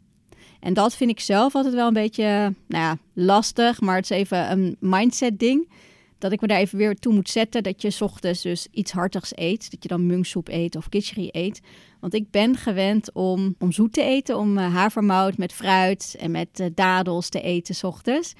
En 0.59 0.73
dat 0.73 0.95
vind 0.95 1.09
ik 1.09 1.19
zelf 1.19 1.55
altijd 1.55 1.73
wel 1.73 1.87
een 1.87 1.93
beetje 1.93 2.53
nou 2.67 2.83
ja, 2.83 2.97
lastig, 3.13 3.81
maar 3.81 3.95
het 3.95 4.03
is 4.03 4.17
even 4.17 4.51
een 4.51 4.75
mindset 4.79 5.39
ding. 5.39 5.69
Dat 6.17 6.31
ik 6.31 6.41
me 6.41 6.47
daar 6.47 6.59
even 6.59 6.77
weer 6.77 6.95
toe 6.95 7.13
moet 7.13 7.29
zetten 7.29 7.63
dat 7.63 7.81
je 7.81 7.97
ochtends 7.99 8.41
dus 8.41 8.67
iets 8.71 8.91
hartigs 8.91 9.31
eet. 9.35 9.71
Dat 9.71 9.83
je 9.83 9.89
dan 9.89 10.05
mungsoep 10.05 10.47
eet 10.47 10.75
of 10.75 10.89
kitchery 10.89 11.29
eet. 11.31 11.61
Want 11.99 12.13
ik 12.13 12.31
ben 12.31 12.57
gewend 12.57 13.13
om, 13.13 13.55
om 13.59 13.71
zoet 13.71 13.93
te 13.93 14.03
eten, 14.03 14.37
om 14.37 14.57
uh, 14.57 14.73
havermout 14.73 15.37
met 15.37 15.53
fruit 15.53 16.15
en 16.19 16.31
met 16.31 16.59
uh, 16.59 16.67
dadels 16.75 17.29
te 17.29 17.41
eten 17.41 17.75
s 17.75 17.83
ochtends. 17.83 18.33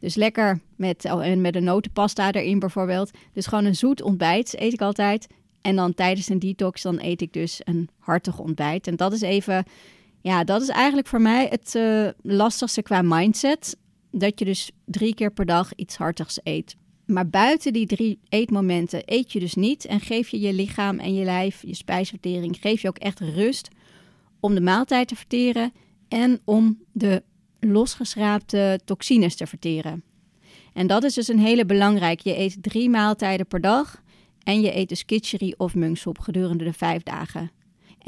Dus 0.00 0.14
lekker 0.14 0.60
met, 0.76 1.04
oh, 1.04 1.34
met 1.34 1.56
een 1.56 1.64
notenpasta 1.64 2.32
erin 2.32 2.58
bijvoorbeeld. 2.58 3.10
Dus 3.32 3.46
gewoon 3.46 3.64
een 3.64 3.76
zoet 3.76 4.02
ontbijt 4.02 4.60
eet 4.60 4.72
ik 4.72 4.80
altijd. 4.80 5.26
En 5.60 5.76
dan 5.76 5.94
tijdens 5.94 6.28
een 6.28 6.38
detox 6.38 6.82
dan 6.82 6.98
eet 7.00 7.20
ik 7.20 7.32
dus 7.32 7.60
een 7.64 7.88
hartig 7.98 8.38
ontbijt. 8.38 8.86
En 8.86 8.96
dat 8.96 9.12
is 9.12 9.20
even, 9.20 9.64
ja, 10.28 10.44
dat 10.44 10.62
is 10.62 10.68
eigenlijk 10.68 11.06
voor 11.06 11.20
mij 11.20 11.46
het 11.50 11.74
uh, 11.74 12.08
lastigste 12.22 12.82
qua 12.82 13.02
mindset. 13.02 13.76
Dat 14.10 14.38
je 14.38 14.44
dus 14.44 14.70
drie 14.84 15.14
keer 15.14 15.32
per 15.32 15.46
dag 15.46 15.74
iets 15.74 15.96
hartigs 15.96 16.40
eet. 16.42 16.76
Maar 17.06 17.28
buiten 17.28 17.72
die 17.72 17.86
drie 17.86 18.18
eetmomenten 18.28 19.02
eet 19.04 19.32
je 19.32 19.40
dus 19.40 19.54
niet 19.54 19.84
en 19.84 20.00
geef 20.00 20.28
je 20.28 20.40
je 20.40 20.52
lichaam 20.52 20.98
en 20.98 21.14
je 21.14 21.24
lijf, 21.24 21.62
je 21.62 21.74
spijsvertering, 21.74 22.56
geef 22.60 22.82
je 22.82 22.88
ook 22.88 22.98
echt 22.98 23.20
rust 23.20 23.68
om 24.40 24.54
de 24.54 24.60
maaltijd 24.60 25.08
te 25.08 25.16
verteren 25.16 25.72
en 26.08 26.40
om 26.44 26.82
de 26.92 27.22
losgeschraapte 27.60 28.80
toxines 28.84 29.36
te 29.36 29.46
verteren. 29.46 30.02
En 30.72 30.86
dat 30.86 31.04
is 31.04 31.14
dus 31.14 31.28
een 31.28 31.38
hele 31.38 31.66
belangrijke. 31.66 32.28
Je 32.28 32.38
eet 32.38 32.62
drie 32.62 32.90
maaltijden 32.90 33.46
per 33.46 33.60
dag 33.60 34.02
en 34.42 34.60
je 34.60 34.76
eet 34.76 34.88
dus 34.88 35.04
kitchery 35.04 35.54
of 35.56 35.74
mungsop 35.74 36.18
gedurende 36.18 36.64
de 36.64 36.72
vijf 36.72 37.02
dagen. 37.02 37.50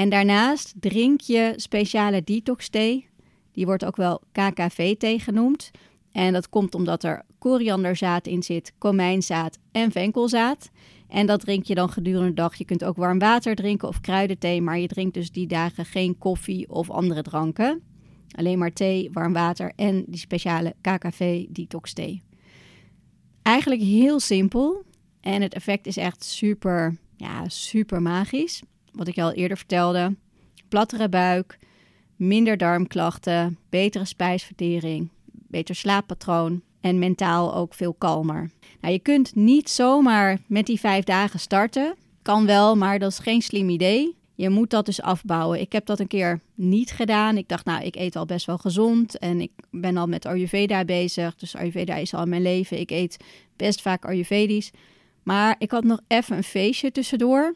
En 0.01 0.09
daarnaast 0.09 0.75
drink 0.77 1.21
je 1.21 1.53
speciale 1.57 2.23
detox 2.25 2.69
thee. 2.69 3.09
Die 3.53 3.67
wordt 3.67 3.85
ook 3.85 3.97
wel 3.97 4.21
KKV-thee 4.33 5.19
genoemd. 5.19 5.71
En 6.13 6.33
dat 6.33 6.49
komt 6.49 6.75
omdat 6.75 7.05
er 7.05 7.23
korianderzaad 7.39 8.27
in 8.27 8.43
zit, 8.43 8.73
komijnzaad 8.79 9.59
en 9.73 9.91
venkelzaad. 9.93 10.71
En 11.09 11.27
dat 11.27 11.41
drink 11.41 11.65
je 11.65 11.75
dan 11.75 11.89
gedurende 11.89 12.29
de 12.29 12.35
dag. 12.35 12.55
Je 12.55 12.65
kunt 12.65 12.85
ook 12.85 12.97
warm 12.97 13.19
water 13.19 13.55
drinken 13.55 13.89
of 13.89 14.01
kruidenthee, 14.01 14.63
maar 14.63 14.79
je 14.79 14.87
drinkt 14.87 15.15
dus 15.15 15.31
die 15.31 15.47
dagen 15.47 15.85
geen 15.85 16.19
koffie 16.19 16.71
of 16.71 16.91
andere 16.91 17.23
dranken. 17.23 17.83
Alleen 18.31 18.59
maar 18.59 18.73
thee, 18.73 19.11
warm 19.13 19.33
water 19.33 19.73
en 19.77 20.05
die 20.07 20.21
speciale 20.21 20.75
KKV 20.81 21.47
detox 21.49 21.93
thee. 21.93 22.23
Eigenlijk 23.43 23.81
heel 23.81 24.21
simpel 24.21 24.83
en 25.21 25.43
het 25.43 25.55
effect 25.55 25.87
is 25.87 25.97
echt 25.97 26.25
super, 26.25 26.97
ja, 27.17 27.49
super 27.49 28.03
magisch. 28.03 28.63
Wat 28.93 29.09
ik 29.09 29.19
al 29.19 29.33
eerder 29.33 29.57
vertelde. 29.57 30.17
Plattere 30.69 31.09
buik, 31.09 31.59
minder 32.17 32.57
darmklachten, 32.57 33.59
betere 33.69 34.05
spijsvertering, 34.05 35.09
beter 35.33 35.75
slaappatroon 35.75 36.63
en 36.81 36.99
mentaal 36.99 37.55
ook 37.55 37.75
veel 37.75 37.95
kalmer. 37.95 38.51
Nou, 38.81 38.93
je 38.93 39.01
kunt 39.01 39.35
niet 39.35 39.71
zomaar 39.71 40.39
met 40.47 40.67
die 40.67 40.81
vijf 40.81 41.05
dagen 41.05 41.41
starten. 41.41 41.95
Kan 42.23 42.47
wel, 42.47 42.77
maar 42.77 42.99
dat 42.99 43.11
is 43.11 43.19
geen 43.19 43.43
slim 43.43 43.69
idee. 43.69 44.19
Je 44.35 44.49
moet 44.51 44.71
dat 44.71 44.87
dus 44.87 45.03
afbouwen. 45.03 45.61
Ik 45.61 45.73
heb 45.73 45.87
dat 45.87 46.01
een 46.01 46.07
keer 46.07 46.41
niet 46.55 46.91
gedaan. 46.91 47.37
Ik 47.37 47.49
dacht, 47.49 47.65
nou, 47.65 47.85
ik 47.85 47.97
eet 47.97 48.17
al 48.17 48.27
best 48.27 48.47
wel 48.47 48.59
gezond 48.59 49.19
en 49.19 49.41
ik 49.41 49.51
ben 49.71 49.97
al 49.97 50.07
met 50.07 50.27
Ayurveda 50.27 50.85
bezig. 50.85 51.35
Dus 51.35 51.57
Ayurveda 51.57 51.95
is 51.95 52.15
al 52.15 52.23
in 52.23 52.29
mijn 52.29 52.43
leven. 52.43 52.81
Ik 52.81 52.91
eet 52.91 53.17
best 53.57 53.81
vaak 53.81 54.05
Ayurvedisch. 54.05 54.71
Maar 55.23 55.57
ik 55.59 55.71
had 55.71 55.85
nog 55.85 56.01
even 56.09 56.37
een 56.37 56.45
feestje 56.45 56.93
tussendoor. 56.93 57.55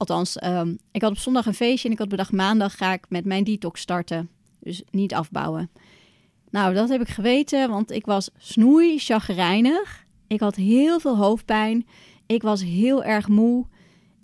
Althans, 0.00 0.42
um, 0.44 0.78
ik 0.90 1.02
had 1.02 1.10
op 1.10 1.18
zondag 1.18 1.46
een 1.46 1.54
feestje 1.54 1.88
en 1.88 1.94
ik 1.94 1.98
had 1.98 2.08
bedacht 2.08 2.32
maandag 2.32 2.76
ga 2.76 2.92
ik 2.92 3.04
met 3.08 3.24
mijn 3.24 3.44
detox 3.44 3.80
starten. 3.80 4.28
Dus 4.60 4.82
niet 4.90 5.14
afbouwen. 5.14 5.70
Nou, 6.50 6.74
dat 6.74 6.88
heb 6.88 7.00
ik 7.00 7.08
geweten, 7.08 7.70
want 7.70 7.90
ik 7.90 8.06
was 8.06 8.30
snoei 8.36 8.98
chagrijnig. 8.98 10.04
Ik 10.26 10.40
had 10.40 10.56
heel 10.56 11.00
veel 11.00 11.16
hoofdpijn. 11.16 11.86
Ik 12.26 12.42
was 12.42 12.62
heel 12.62 13.04
erg 13.04 13.28
moe. 13.28 13.66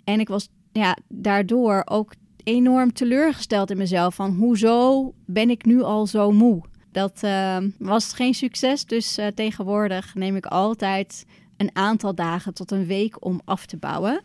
En 0.03 0.19
ik 0.19 0.27
was 0.27 0.49
ja, 0.71 0.97
daardoor 1.07 1.81
ook 1.85 2.13
enorm 2.43 2.93
teleurgesteld 2.93 3.71
in 3.71 3.77
mezelf. 3.77 4.15
Van 4.15 4.35
hoezo 4.35 5.13
ben 5.25 5.49
ik 5.49 5.65
nu 5.65 5.81
al 5.81 6.07
zo 6.07 6.31
moe? 6.31 6.61
Dat 6.91 7.21
uh, 7.23 7.57
was 7.77 8.13
geen 8.13 8.33
succes. 8.33 8.85
Dus 8.85 9.17
uh, 9.17 9.27
tegenwoordig 9.27 10.15
neem 10.15 10.35
ik 10.35 10.45
altijd 10.45 11.25
een 11.57 11.69
aantal 11.73 12.15
dagen 12.15 12.53
tot 12.53 12.71
een 12.71 12.85
week 12.85 13.25
om 13.25 13.41
af 13.45 13.65
te 13.65 13.77
bouwen. 13.77 14.23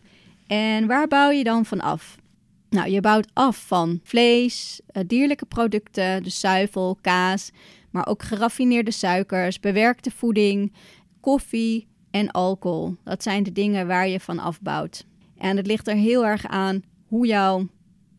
En 0.53 0.87
waar 0.87 1.07
bouw 1.07 1.29
je 1.29 1.43
dan 1.43 1.65
van 1.65 1.81
af? 1.81 2.17
Nou, 2.69 2.89
je 2.89 3.01
bouwt 3.01 3.27
af 3.33 3.67
van 3.67 3.99
vlees, 4.03 4.81
uh, 4.91 5.03
dierlijke 5.07 5.45
producten, 5.45 6.23
dus 6.23 6.39
zuivel, 6.39 6.97
kaas, 7.01 7.51
maar 7.91 8.07
ook 8.07 8.23
geraffineerde 8.23 8.91
suikers, 8.91 9.59
bewerkte 9.59 10.11
voeding, 10.11 10.73
koffie 11.19 11.87
en 12.11 12.31
alcohol. 12.31 12.95
Dat 13.03 13.23
zijn 13.23 13.43
de 13.43 13.51
dingen 13.51 13.87
waar 13.87 14.07
je 14.07 14.19
van 14.19 14.39
afbouwt. 14.39 15.05
En 15.37 15.57
het 15.57 15.67
ligt 15.67 15.87
er 15.87 15.95
heel 15.95 16.25
erg 16.25 16.45
aan 16.45 16.83
hoe 17.07 17.27
jouw 17.27 17.67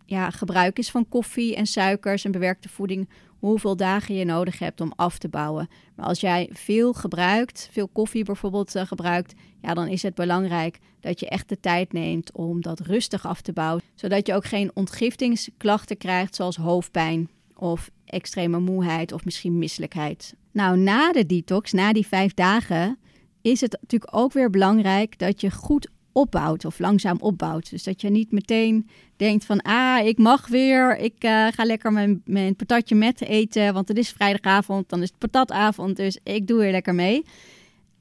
ja, 0.06 0.30
gebruik 0.30 0.78
is 0.78 0.90
van 0.90 1.08
koffie 1.08 1.56
en 1.56 1.66
suikers 1.66 2.24
en 2.24 2.32
bewerkte 2.32 2.68
voeding, 2.68 3.08
hoeveel 3.38 3.76
dagen 3.76 4.14
je 4.14 4.24
nodig 4.24 4.58
hebt 4.58 4.80
om 4.80 4.92
af 4.96 5.18
te 5.18 5.28
bouwen. 5.28 5.68
Maar 5.94 6.06
als 6.06 6.20
jij 6.20 6.48
veel 6.52 6.92
gebruikt, 6.92 7.68
veel 7.72 7.88
koffie 7.88 8.24
bijvoorbeeld 8.24 8.76
uh, 8.76 8.82
gebruikt, 8.86 9.34
ja, 9.62 9.74
dan 9.74 9.88
is 9.88 10.02
het 10.02 10.14
belangrijk 10.14 10.78
dat 11.00 11.20
je 11.20 11.28
echt 11.28 11.48
de 11.48 11.60
tijd 11.60 11.92
neemt 11.92 12.32
om 12.32 12.62
dat 12.62 12.80
rustig 12.80 13.26
af 13.26 13.40
te 13.40 13.52
bouwen, 13.52 13.82
zodat 13.94 14.26
je 14.26 14.34
ook 14.34 14.44
geen 14.44 14.70
ontgiftingsklachten 14.74 15.96
krijgt 15.96 16.34
zoals 16.34 16.56
hoofdpijn 16.56 17.30
of 17.54 17.90
extreme 18.04 18.58
moeheid 18.58 19.12
of 19.12 19.24
misschien 19.24 19.58
misselijkheid. 19.58 20.34
Nou, 20.52 20.78
na 20.78 21.12
de 21.12 21.26
detox, 21.26 21.72
na 21.72 21.92
die 21.92 22.06
vijf 22.06 22.34
dagen, 22.34 22.98
is 23.42 23.60
het 23.60 23.78
natuurlijk 23.80 24.16
ook 24.16 24.32
weer 24.32 24.50
belangrijk 24.50 25.18
dat 25.18 25.40
je 25.40 25.50
goed 25.50 25.88
opbouwt 26.14 26.64
of 26.64 26.78
langzaam 26.78 27.16
opbouwt. 27.20 27.70
Dus 27.70 27.82
dat 27.82 28.00
je 28.00 28.10
niet 28.10 28.32
meteen 28.32 28.88
denkt 29.16 29.44
van, 29.44 29.62
ah, 29.62 30.06
ik 30.06 30.18
mag 30.18 30.48
weer, 30.48 30.98
ik 30.98 31.24
uh, 31.24 31.46
ga 31.50 31.64
lekker 31.64 31.92
mijn, 31.92 32.22
mijn 32.24 32.56
patatje 32.56 32.94
met 32.94 33.20
eten, 33.20 33.74
want 33.74 33.88
het 33.88 33.98
is 33.98 34.10
vrijdagavond, 34.10 34.88
dan 34.88 35.02
is 35.02 35.08
het 35.08 35.18
patatavond, 35.18 35.96
dus 35.96 36.18
ik 36.22 36.46
doe 36.46 36.64
er 36.64 36.70
lekker 36.70 36.94
mee. 36.94 37.24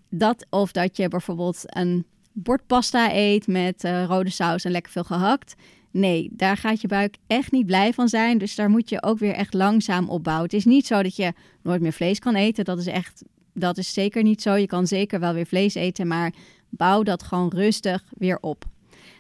Dat 0.10 0.46
of 0.50 0.72
dat 0.72 0.98
je 0.98 1.08
bijvoorbeeld 1.08 1.64
een 1.66 2.06
bord 2.32 2.68
pasta 2.68 3.14
eet 3.14 3.48
met 3.48 3.84
uh, 3.84 4.06
rode 4.06 4.30
saus 4.30 4.64
en 4.64 4.72
lekker 4.72 4.92
veel 4.92 5.04
gehakt. 5.04 5.56
Nee, 5.92 6.30
daar 6.32 6.58
gaat 6.58 6.82
je 6.82 6.88
buik 6.88 7.16
echt 7.28 7.52
niet 7.52 7.66
blij 7.66 7.94
van 7.94 8.08
zijn. 8.08 8.38
Dus 8.38 8.56
daar 8.56 8.70
moet 8.70 8.90
je 8.90 9.04
ook 9.04 9.20
weer 9.20 9.34
echt 9.34 9.54
langzaam 9.54 10.10
opbouwen. 10.10 10.46
Het 10.46 10.54
is 10.54 10.66
niet 10.66 10.86
zo 10.86 11.04
dat 11.04 11.16
je 11.16 11.34
nooit 11.62 11.82
meer 11.82 11.94
vlees 11.94 12.20
kan 12.20 12.36
eten. 12.36 12.66
Dat 12.66 12.80
is 12.80 12.88
echt, 12.88 13.24
dat 13.54 13.78
is 13.78 13.94
zeker 13.94 14.24
niet 14.24 14.42
zo. 14.42 14.54
Je 14.54 14.66
kan 14.66 14.88
zeker 14.88 15.20
wel 15.20 15.34
weer 15.34 15.46
vlees 15.46 15.74
eten, 15.74 16.08
maar 16.08 16.34
bouw 16.78 17.04
dat 17.04 17.24
gewoon 17.24 17.50
rustig 17.56 18.04
weer 18.18 18.38
op. 18.42 18.66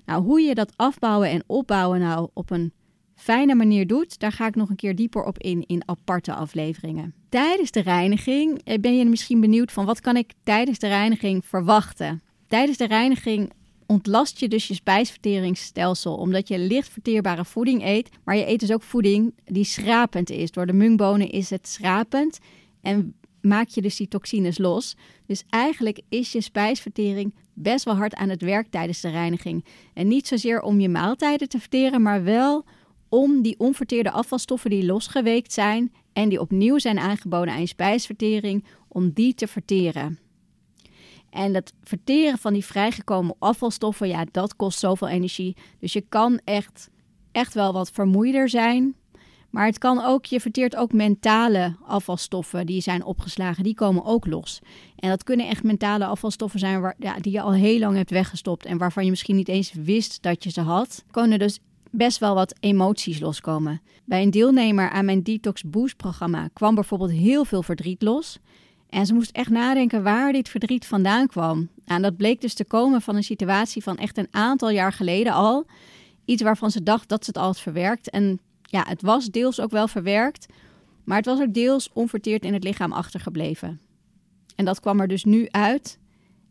Nou, 0.05 0.23
hoe 0.23 0.41
je 0.41 0.55
dat 0.55 0.73
afbouwen 0.75 1.29
en 1.29 1.43
opbouwen 1.47 1.99
nou 1.99 2.29
op 2.33 2.51
een 2.51 2.73
fijne 3.15 3.55
manier 3.55 3.87
doet, 3.87 4.19
daar 4.19 4.31
ga 4.31 4.47
ik 4.47 4.55
nog 4.55 4.69
een 4.69 4.75
keer 4.75 4.95
dieper 4.95 5.23
op 5.23 5.37
in 5.37 5.63
in 5.67 5.83
aparte 5.85 6.33
afleveringen. 6.33 7.13
Tijdens 7.29 7.71
de 7.71 7.79
reiniging 7.79 8.61
eh, 8.63 8.79
ben 8.79 8.97
je 8.97 9.05
misschien 9.05 9.39
benieuwd 9.39 9.71
van 9.71 9.85
wat 9.85 9.99
kan 9.99 10.15
ik 10.15 10.33
tijdens 10.43 10.79
de 10.79 10.87
reiniging 10.87 11.45
verwachten? 11.45 12.21
Tijdens 12.47 12.77
de 12.77 12.87
reiniging 12.87 13.51
ontlast 13.85 14.39
je 14.39 14.47
dus 14.47 14.67
je 14.67 14.73
spijsverteringsstelsel 14.73 16.15
omdat 16.15 16.47
je 16.47 16.59
licht 16.59 16.89
verteerbare 16.89 17.45
voeding 17.45 17.85
eet, 17.85 18.09
maar 18.23 18.35
je 18.35 18.47
eet 18.47 18.59
dus 18.59 18.71
ook 18.71 18.83
voeding 18.83 19.33
die 19.45 19.63
schrapend 19.63 20.29
is. 20.29 20.51
Door 20.51 20.65
de 20.65 20.73
mungbonen 20.73 21.29
is 21.29 21.49
het 21.49 21.67
schrapend 21.67 22.39
en 22.81 23.15
maak 23.43 23.67
je 23.67 23.81
dus 23.81 23.95
die 23.95 24.07
toxines 24.07 24.57
los. 24.57 24.95
Dus 25.25 25.43
eigenlijk 25.49 26.01
is 26.09 26.31
je 26.31 26.41
spijsvertering 26.41 27.33
best 27.53 27.85
wel 27.85 27.95
hard 27.95 28.15
aan 28.15 28.29
het 28.29 28.41
werk 28.41 28.67
tijdens 28.67 29.01
de 29.01 29.09
reiniging. 29.09 29.65
En 29.93 30.07
niet 30.07 30.27
zozeer 30.27 30.61
om 30.61 30.79
je 30.79 30.89
maaltijden 30.89 31.49
te 31.49 31.59
verteren, 31.59 32.01
maar 32.01 32.23
wel 32.23 32.65
om 33.09 33.41
die 33.41 33.59
onverteerde 33.59 34.11
afvalstoffen 34.11 34.69
die 34.69 34.85
losgeweekt 34.85 35.53
zijn 35.53 35.93
en 36.13 36.29
die 36.29 36.39
opnieuw 36.39 36.77
zijn 36.77 36.99
aangeboden 36.99 37.53
aan 37.53 37.59
je 37.59 37.67
spijsvertering, 37.67 38.65
om 38.87 39.11
die 39.11 39.33
te 39.33 39.47
verteren. 39.47 40.19
En 41.29 41.53
het 41.53 41.73
verteren 41.83 42.37
van 42.37 42.53
die 42.53 42.65
vrijgekomen 42.65 43.35
afvalstoffen, 43.39 44.07
ja, 44.07 44.25
dat 44.31 44.55
kost 44.55 44.79
zoveel 44.79 45.07
energie. 45.07 45.55
Dus 45.79 45.93
je 45.93 46.01
kan 46.01 46.39
echt, 46.43 46.89
echt 47.31 47.53
wel 47.53 47.73
wat 47.73 47.91
vermoeider 47.91 48.49
zijn. 48.49 48.95
Maar 49.53 49.65
het 49.65 49.77
kan 49.77 50.03
ook, 50.03 50.25
je 50.25 50.39
verteert 50.39 50.75
ook 50.75 50.93
mentale 50.93 51.75
afvalstoffen 51.85 52.65
die 52.65 52.81
zijn 52.81 53.03
opgeslagen, 53.03 53.63
die 53.63 53.75
komen 53.75 54.05
ook 54.05 54.27
los. 54.27 54.59
En 54.95 55.09
dat 55.09 55.23
kunnen 55.23 55.47
echt 55.47 55.63
mentale 55.63 56.05
afvalstoffen 56.05 56.59
zijn 56.59 56.81
waar, 56.81 56.95
ja, 56.99 57.19
die 57.19 57.31
je 57.31 57.41
al 57.41 57.53
heel 57.53 57.79
lang 57.79 57.95
hebt 57.95 58.09
weggestopt 58.09 58.65
en 58.65 58.77
waarvan 58.77 59.03
je 59.03 59.09
misschien 59.09 59.35
niet 59.35 59.47
eens 59.47 59.73
wist 59.73 60.21
dat 60.21 60.43
je 60.43 60.49
ze 60.49 60.61
had. 60.61 61.03
Kunnen 61.11 61.39
dus 61.39 61.59
best 61.91 62.19
wel 62.19 62.35
wat 62.35 62.55
emoties 62.59 63.19
loskomen. 63.19 63.81
Bij 64.05 64.21
een 64.21 64.31
deelnemer 64.31 64.89
aan 64.89 65.05
mijn 65.05 65.23
Detox 65.23 65.63
Boost 65.63 65.97
programma 65.97 66.49
kwam 66.53 66.75
bijvoorbeeld 66.75 67.11
heel 67.11 67.45
veel 67.45 67.63
verdriet 67.63 68.01
los. 68.01 68.39
En 68.89 69.05
ze 69.05 69.13
moest 69.13 69.31
echt 69.31 69.49
nadenken 69.49 70.03
waar 70.03 70.31
dit 70.31 70.49
verdriet 70.49 70.85
vandaan 70.85 71.27
kwam. 71.27 71.57
Nou, 71.57 71.69
en 71.85 72.01
dat 72.01 72.17
bleek 72.17 72.41
dus 72.41 72.53
te 72.53 72.65
komen 72.65 73.01
van 73.01 73.15
een 73.15 73.23
situatie 73.23 73.83
van 73.83 73.97
echt 73.97 74.17
een 74.17 74.27
aantal 74.31 74.69
jaar 74.69 74.93
geleden 74.93 75.33
al. 75.33 75.65
Iets 76.25 76.41
waarvan 76.41 76.71
ze 76.71 76.83
dacht 76.83 77.09
dat 77.09 77.23
ze 77.23 77.29
het 77.29 77.39
al 77.39 77.45
had 77.45 77.59
verwerkt. 77.59 78.09
En 78.09 78.39
ja, 78.73 78.85
het 78.87 79.01
was 79.01 79.25
deels 79.25 79.59
ook 79.59 79.71
wel 79.71 79.87
verwerkt, 79.87 80.45
maar 81.03 81.17
het 81.17 81.25
was 81.25 81.39
ook 81.39 81.53
deels 81.53 81.89
onverteerd 81.93 82.45
in 82.45 82.53
het 82.53 82.63
lichaam 82.63 82.91
achtergebleven. 82.91 83.79
En 84.55 84.65
dat 84.65 84.79
kwam 84.79 84.99
er 84.99 85.07
dus 85.07 85.23
nu 85.23 85.47
uit. 85.51 85.99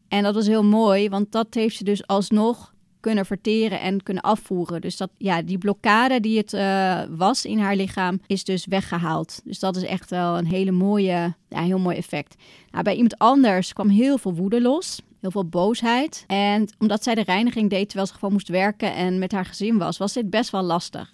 En 0.09 0.23
dat 0.23 0.35
was 0.35 0.47
heel 0.47 0.65
mooi, 0.65 1.09
want 1.09 1.33
dat 1.33 1.47
heeft 1.55 1.77
ze 1.77 1.85
dus 1.85 2.07
alsnog 2.07 2.75
kunnen 3.01 3.27
verteren 3.27 3.81
en 3.81 4.03
kunnen 4.03 4.23
afvoeren. 4.23 4.81
Dus 4.81 4.97
dat, 4.97 5.11
ja, 5.19 5.43
die 5.43 5.59
blokkade 5.59 6.21
die 6.21 6.39
het 6.39 6.53
uh, 6.53 7.03
was 7.11 7.45
in 7.45 7.59
haar 7.59 7.77
lichaam 7.77 8.21
is 8.27 8.45
dus 8.45 8.67
weggehaald. 8.67 9.41
Dus 9.45 9.59
dat 9.59 9.77
is 9.77 9.83
echt 9.83 10.11
wel 10.11 10.39
een 10.39 10.47
hele 10.47 10.71
mooie, 10.71 11.35
ja, 11.49 11.63
heel 11.63 11.79
mooi 11.79 11.97
effect. 11.97 12.35
Nou, 12.71 12.85
bij 12.85 12.95
iemand 12.95 13.19
anders 13.19 13.73
kwam 13.73 13.89
heel 13.89 14.19
veel 14.19 14.35
woede 14.35 14.61
los. 14.61 15.01
Heel 15.21 15.31
veel 15.31 15.49
boosheid. 15.49 16.25
En 16.27 16.69
omdat 16.79 17.03
zij 17.03 17.15
de 17.15 17.23
reiniging 17.23 17.71
deed 17.71 17.87
terwijl 17.87 18.07
ze 18.07 18.15
gewoon 18.15 18.33
moest 18.33 18.49
werken 18.49 18.95
en 18.95 19.19
met 19.19 19.33
haar 19.33 19.45
gezin 19.45 19.79
was, 19.79 19.99
was 19.99 20.13
dit 20.13 20.31
best 20.31 20.51
wel 20.51 20.63
lastig. 20.63 21.11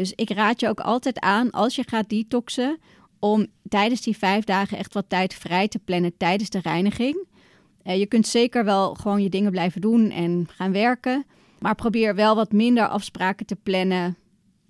Dus 0.00 0.12
ik 0.14 0.30
raad 0.30 0.60
je 0.60 0.68
ook 0.68 0.80
altijd 0.80 1.18
aan 1.18 1.50
als 1.50 1.74
je 1.74 1.84
gaat 1.86 2.08
detoxen 2.08 2.78
om 3.18 3.46
tijdens 3.68 4.00
die 4.00 4.16
vijf 4.16 4.44
dagen 4.44 4.78
echt 4.78 4.94
wat 4.94 5.04
tijd 5.08 5.34
vrij 5.34 5.68
te 5.68 5.78
plannen 5.78 6.16
tijdens 6.16 6.50
de 6.50 6.60
reiniging. 6.62 7.26
Uh, 7.84 7.98
je 7.98 8.06
kunt 8.06 8.26
zeker 8.26 8.64
wel 8.64 8.94
gewoon 8.94 9.22
je 9.22 9.28
dingen 9.28 9.50
blijven 9.50 9.80
doen 9.80 10.10
en 10.10 10.48
gaan 10.50 10.72
werken. 10.72 11.24
Maar 11.58 11.74
probeer 11.74 12.14
wel 12.14 12.34
wat 12.34 12.52
minder 12.52 12.88
afspraken 12.88 13.46
te 13.46 13.56
plannen. 13.56 14.16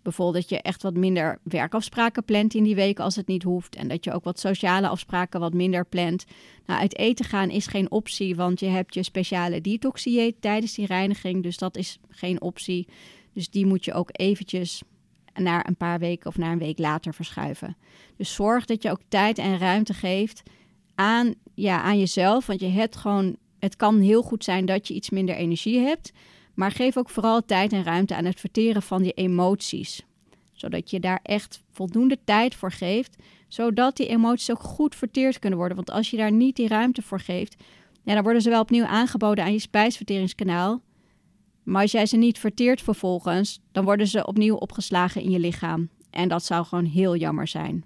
Bijvoorbeeld 0.03 0.43
dat 0.43 0.49
je 0.49 0.63
echt 0.63 0.83
wat 0.83 0.95
minder 0.95 1.39
werkafspraken 1.43 2.25
plant 2.25 2.55
in 2.55 2.63
die 2.63 2.75
weken 2.75 3.05
als 3.05 3.17
het 3.17 3.27
niet 3.27 3.43
hoeft. 3.43 3.77
En 3.77 3.89
dat 3.89 4.05
je 4.05 4.13
ook 4.13 4.25
wat 4.25 4.41
sociale 4.41 4.89
afspraken 4.89 5.41
wat 5.41 5.55
minder 5.55 5.85
plant. 5.87 6.25
Nou, 6.67 6.81
uit 6.81 6.99
eten 6.99 7.25
gaan 7.25 7.51
is 7.51 7.67
geen 7.67 7.91
optie, 7.91 8.37
want 8.37 8.61
je 8.61 8.67
hebt 8.67 8.95
je 8.95 9.03
speciale 9.03 9.61
detox 9.61 10.09
tijdens 10.41 10.75
die 10.75 10.87
reiniging. 10.87 11.43
Dus 11.43 11.57
dat 11.57 11.77
is 11.77 11.99
geen 12.09 12.41
optie. 12.41 12.89
Dus 13.33 13.51
die 13.51 13.67
moet 13.67 13.85
je 13.85 13.93
ook 13.93 14.09
eventjes 14.13 14.83
naar 15.35 15.69
een 15.69 15.77
paar 15.77 15.99
weken 15.99 16.27
of 16.27 16.37
naar 16.37 16.53
een 16.53 16.59
week 16.59 16.79
later 16.79 17.15
verschuiven. 17.15 17.77
Dus 18.17 18.35
zorg 18.35 18.65
dat 18.65 18.83
je 18.83 18.91
ook 18.91 19.01
tijd 19.09 19.39
en 19.39 19.59
ruimte 19.59 19.95
geeft 19.95 20.43
aan, 20.95 21.35
ja, 21.55 21.83
aan 21.83 21.99
jezelf. 21.99 22.47
Want 22.47 22.61
je 22.61 22.69
hebt 22.69 22.97
gewoon, 22.97 23.37
het 23.59 23.77
kan 23.77 24.01
heel 24.01 24.23
goed 24.23 24.45
zijn 24.45 24.67
dat 24.67 24.89
je 24.89 24.95
iets 24.95 25.11
minder 25.11 25.35
energie 25.35 25.79
hebt. 25.79 26.13
Maar 26.55 26.71
geef 26.71 26.97
ook 26.97 27.11
vooral 27.11 27.45
tijd 27.45 27.73
en 27.73 27.85
ruimte 27.85 28.15
aan 28.15 28.25
het 28.25 28.41
verteren 28.41 28.83
van 28.83 29.05
je 29.05 29.13
emoties. 29.13 30.03
Zodat 30.53 30.91
je 30.91 31.01
daar 31.01 31.21
echt 31.23 31.63
voldoende 31.73 32.19
tijd 32.25 32.55
voor 32.55 32.73
geeft. 32.73 33.17
Zodat 33.49 33.97
die 33.97 34.07
emoties 34.07 34.51
ook 34.51 34.63
goed 34.63 34.95
verteerd 34.95 35.39
kunnen 35.39 35.59
worden. 35.59 35.77
Want 35.77 35.91
als 35.91 36.11
je 36.11 36.17
daar 36.17 36.33
niet 36.33 36.57
die 36.57 36.69
ruimte 36.69 37.03
voor 37.03 37.21
geeft, 37.21 37.63
ja, 38.03 38.15
dan 38.15 38.23
worden 38.23 38.43
ze 38.43 38.51
wel 38.51 38.61
opnieuw 38.61 38.85
aangeboden 38.85 39.45
aan 39.45 39.53
je 39.53 39.59
spijsverteringskanaal. 39.59 40.81
Maar 41.63 41.83
als 41.83 41.93
jij 41.93 42.07
ze 42.07 42.17
niet 42.17 42.39
verteert 42.39 42.83
vervolgens, 42.83 43.61
dan 43.73 43.85
worden 43.85 44.07
ze 44.07 44.27
opnieuw 44.27 44.55
opgeslagen 44.55 45.23
in 45.23 45.31
je 45.31 45.39
lichaam. 45.39 45.89
En 46.11 46.29
dat 46.29 46.45
zou 46.45 46.65
gewoon 46.65 46.85
heel 46.85 47.17
jammer 47.17 47.49
zijn. 47.49 47.85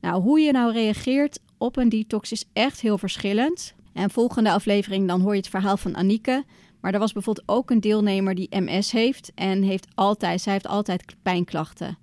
Nou, 0.00 0.22
hoe 0.22 0.40
je 0.40 0.52
nou 0.52 0.72
reageert 0.72 1.40
op 1.58 1.76
een 1.76 1.88
detox 1.88 2.32
is 2.32 2.44
echt 2.52 2.80
heel 2.80 2.98
verschillend. 2.98 3.74
En 3.92 4.10
volgende 4.10 4.52
aflevering 4.52 5.08
dan 5.08 5.20
hoor 5.20 5.32
je 5.32 5.40
het 5.40 5.48
verhaal 5.48 5.76
van 5.76 5.96
Anike. 5.96 6.44
Maar 6.80 6.92
er 6.92 6.98
was 6.98 7.12
bijvoorbeeld 7.12 7.48
ook 7.48 7.70
een 7.70 7.80
deelnemer 7.80 8.34
die 8.34 8.48
MS 8.50 8.90
heeft 8.90 9.32
en 9.34 9.62
heeft 9.62 9.86
altijd, 9.94 10.40
zij 10.40 10.52
heeft 10.52 10.66
altijd 10.66 11.16
pijnklachten. 11.22 11.98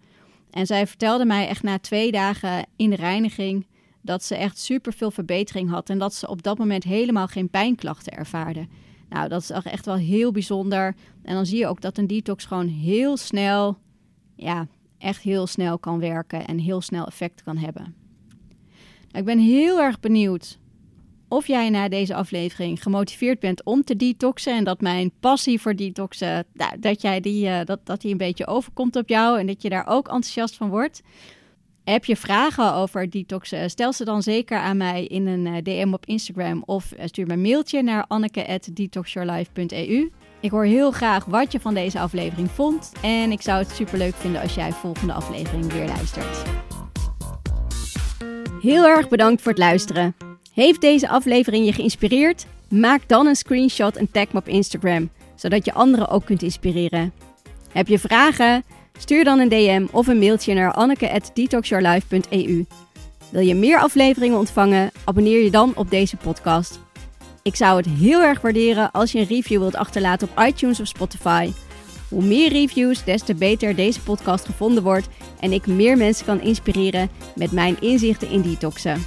En 0.49 0.65
zij 0.65 0.87
vertelde 0.87 1.25
mij 1.25 1.47
echt 1.47 1.63
na 1.63 1.79
twee 1.79 2.11
dagen 2.11 2.65
in 2.75 2.89
de 2.89 2.95
reiniging 2.95 3.67
dat 4.01 4.23
ze 4.23 4.35
echt 4.35 4.59
super 4.59 4.93
veel 4.93 5.11
verbetering 5.11 5.69
had 5.69 5.89
en 5.89 5.97
dat 5.97 6.13
ze 6.13 6.27
op 6.27 6.43
dat 6.43 6.57
moment 6.57 6.83
helemaal 6.83 7.27
geen 7.27 7.49
pijnklachten 7.49 8.13
ervaarde. 8.13 8.67
Nou, 9.15 9.27
dat 9.27 9.41
is 9.41 9.49
echt 9.49 9.85
wel 9.85 9.95
heel 9.95 10.31
bijzonder. 10.31 10.95
En 11.23 11.35
dan 11.35 11.45
zie 11.45 11.57
je 11.57 11.67
ook 11.67 11.81
dat 11.81 11.97
een 11.97 12.07
detox 12.07 12.45
gewoon 12.45 12.67
heel 12.67 13.17
snel, 13.17 13.77
ja, 14.35 14.67
echt 14.97 15.21
heel 15.21 15.47
snel 15.47 15.79
kan 15.79 15.99
werken 15.99 16.47
en 16.47 16.59
heel 16.59 16.81
snel 16.81 17.05
effect 17.05 17.43
kan 17.43 17.57
hebben. 17.57 17.95
Nou, 19.07 19.17
ik 19.17 19.25
ben 19.25 19.39
heel 19.39 19.81
erg 19.81 19.99
benieuwd 19.99 20.59
of 21.27 21.47
jij 21.47 21.69
na 21.69 21.89
deze 21.89 22.15
aflevering 22.15 22.83
gemotiveerd 22.83 23.39
bent 23.39 23.63
om 23.63 23.83
te 23.83 23.95
detoxen 23.95 24.55
en 24.55 24.63
dat 24.63 24.81
mijn 24.81 25.11
passie 25.19 25.61
voor 25.61 25.75
detoxen, 25.75 26.45
nou, 26.53 26.79
dat, 26.79 27.01
jij 27.01 27.19
die, 27.19 27.45
uh, 27.45 27.59
dat, 27.63 27.85
dat 27.85 28.01
die 28.01 28.11
een 28.11 28.17
beetje 28.17 28.47
overkomt 28.47 28.95
op 28.95 29.09
jou 29.09 29.39
en 29.39 29.47
dat 29.47 29.61
je 29.61 29.69
daar 29.69 29.87
ook 29.87 30.05
enthousiast 30.05 30.55
van 30.55 30.69
wordt. 30.69 31.01
Heb 31.85 32.05
je 32.05 32.15
vragen 32.15 32.73
over 32.73 33.09
detoxen? 33.09 33.69
Stel 33.69 33.93
ze 33.93 34.05
dan 34.05 34.23
zeker 34.23 34.57
aan 34.57 34.77
mij 34.77 35.05
in 35.05 35.27
een 35.27 35.45
eh, 35.45 35.63
DM 35.63 35.93
op 35.93 36.05
Instagram 36.05 36.63
of 36.65 36.91
eh, 36.91 37.05
stuur 37.05 37.27
me 37.27 37.33
een 37.33 37.41
mailtje 37.41 37.83
naar 37.83 38.05
anneke.detoxyourlife.eu. 38.07 40.11
Ik 40.39 40.51
hoor 40.51 40.65
heel 40.65 40.91
graag 40.91 41.25
wat 41.25 41.51
je 41.51 41.59
van 41.59 41.73
deze 41.73 41.99
aflevering 41.99 42.51
vond 42.51 42.91
en 43.01 43.31
ik 43.31 43.41
zou 43.41 43.59
het 43.59 43.71
super 43.71 43.97
leuk 43.97 44.15
vinden 44.15 44.41
als 44.41 44.55
jij 44.55 44.71
volgende 44.71 45.13
aflevering 45.13 45.71
weer 45.71 45.85
luistert. 45.85 46.43
Heel 48.61 48.85
erg 48.85 49.09
bedankt 49.09 49.41
voor 49.41 49.51
het 49.51 49.61
luisteren. 49.61 50.15
Heeft 50.53 50.81
deze 50.81 51.09
aflevering 51.09 51.65
je 51.65 51.73
geïnspireerd? 51.73 52.45
Maak 52.69 53.07
dan 53.07 53.27
een 53.27 53.35
screenshot 53.35 53.95
en 53.95 54.11
tag 54.11 54.31
me 54.31 54.39
op 54.39 54.47
Instagram, 54.47 55.09
zodat 55.35 55.65
je 55.65 55.73
anderen 55.73 56.07
ook 56.07 56.25
kunt 56.25 56.41
inspireren. 56.41 57.13
Heb 57.71 57.87
je 57.87 57.99
vragen? 57.99 58.63
Stuur 58.97 59.23
dan 59.23 59.39
een 59.39 59.49
DM 59.49 59.85
of 59.91 60.07
een 60.07 60.19
mailtje 60.19 60.53
naar 60.53 60.71
anneke.detoxyourlife.eu. 60.71 62.65
Wil 63.29 63.41
je 63.41 63.55
meer 63.55 63.79
afleveringen 63.79 64.37
ontvangen? 64.37 64.91
Abonneer 65.03 65.43
je 65.43 65.51
dan 65.51 65.73
op 65.75 65.89
deze 65.89 66.17
podcast. 66.17 66.79
Ik 67.43 67.55
zou 67.55 67.77
het 67.77 67.85
heel 67.85 68.21
erg 68.21 68.41
waarderen 68.41 68.91
als 68.91 69.11
je 69.11 69.19
een 69.19 69.25
review 69.25 69.59
wilt 69.59 69.75
achterlaten 69.75 70.29
op 70.29 70.43
iTunes 70.45 70.79
of 70.79 70.87
Spotify. 70.87 71.51
Hoe 72.09 72.23
meer 72.23 72.51
reviews, 72.51 73.03
des 73.03 73.21
te 73.21 73.35
beter 73.35 73.75
deze 73.75 74.01
podcast 74.01 74.45
gevonden 74.45 74.83
wordt 74.83 75.07
en 75.39 75.51
ik 75.51 75.67
meer 75.67 75.97
mensen 75.97 76.25
kan 76.25 76.41
inspireren 76.41 77.09
met 77.35 77.51
mijn 77.51 77.81
inzichten 77.81 78.29
in 78.29 78.41
detoxen. 78.41 79.05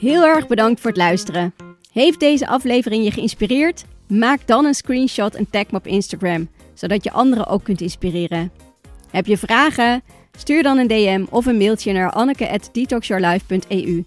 Heel 0.00 0.24
erg 0.24 0.46
bedankt 0.46 0.80
voor 0.80 0.90
het 0.90 0.98
luisteren. 0.98 1.54
Heeft 1.92 2.20
deze 2.20 2.46
aflevering 2.46 3.04
je 3.04 3.10
geïnspireerd? 3.10 3.84
Maak 4.08 4.46
dan 4.46 4.64
een 4.64 4.74
screenshot 4.74 5.34
en 5.34 5.50
tag 5.50 5.70
me 5.70 5.76
op 5.76 5.86
Instagram, 5.86 6.48
zodat 6.74 7.04
je 7.04 7.12
anderen 7.12 7.46
ook 7.46 7.64
kunt 7.64 7.80
inspireren. 7.80 8.52
Heb 9.10 9.26
je 9.26 9.38
vragen? 9.38 10.02
Stuur 10.38 10.62
dan 10.62 10.78
een 10.78 10.86
DM 10.86 11.24
of 11.30 11.46
een 11.46 11.56
mailtje 11.56 11.92
naar 11.92 12.10
anneke.detoxyourlife.eu. 12.10 14.04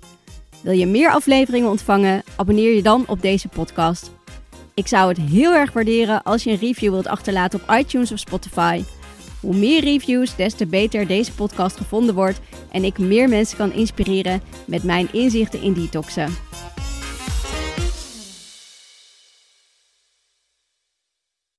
Wil 0.61 0.73
je 0.73 0.85
meer 0.85 1.11
afleveringen 1.11 1.69
ontvangen? 1.69 2.23
Abonneer 2.35 2.75
je 2.75 2.81
dan 2.81 3.03
op 3.07 3.21
deze 3.21 3.47
podcast. 3.47 4.11
Ik 4.73 4.87
zou 4.87 5.09
het 5.09 5.17
heel 5.17 5.53
erg 5.53 5.73
waarderen 5.73 6.23
als 6.23 6.43
je 6.43 6.51
een 6.51 6.59
review 6.59 6.91
wilt 6.91 7.07
achterlaten 7.07 7.61
op 7.61 7.75
iTunes 7.75 8.11
of 8.11 8.19
Spotify. 8.19 8.83
Hoe 9.39 9.55
meer 9.55 9.83
reviews, 9.83 10.35
des 10.35 10.53
te 10.53 10.65
beter 10.65 11.07
deze 11.07 11.33
podcast 11.33 11.77
gevonden 11.77 12.15
wordt 12.15 12.39
en 12.71 12.83
ik 12.83 12.97
meer 12.97 13.29
mensen 13.29 13.57
kan 13.57 13.73
inspireren 13.73 14.41
met 14.65 14.83
mijn 14.83 15.13
inzichten 15.13 15.61
in 15.61 15.73
detoxen. 15.73 16.33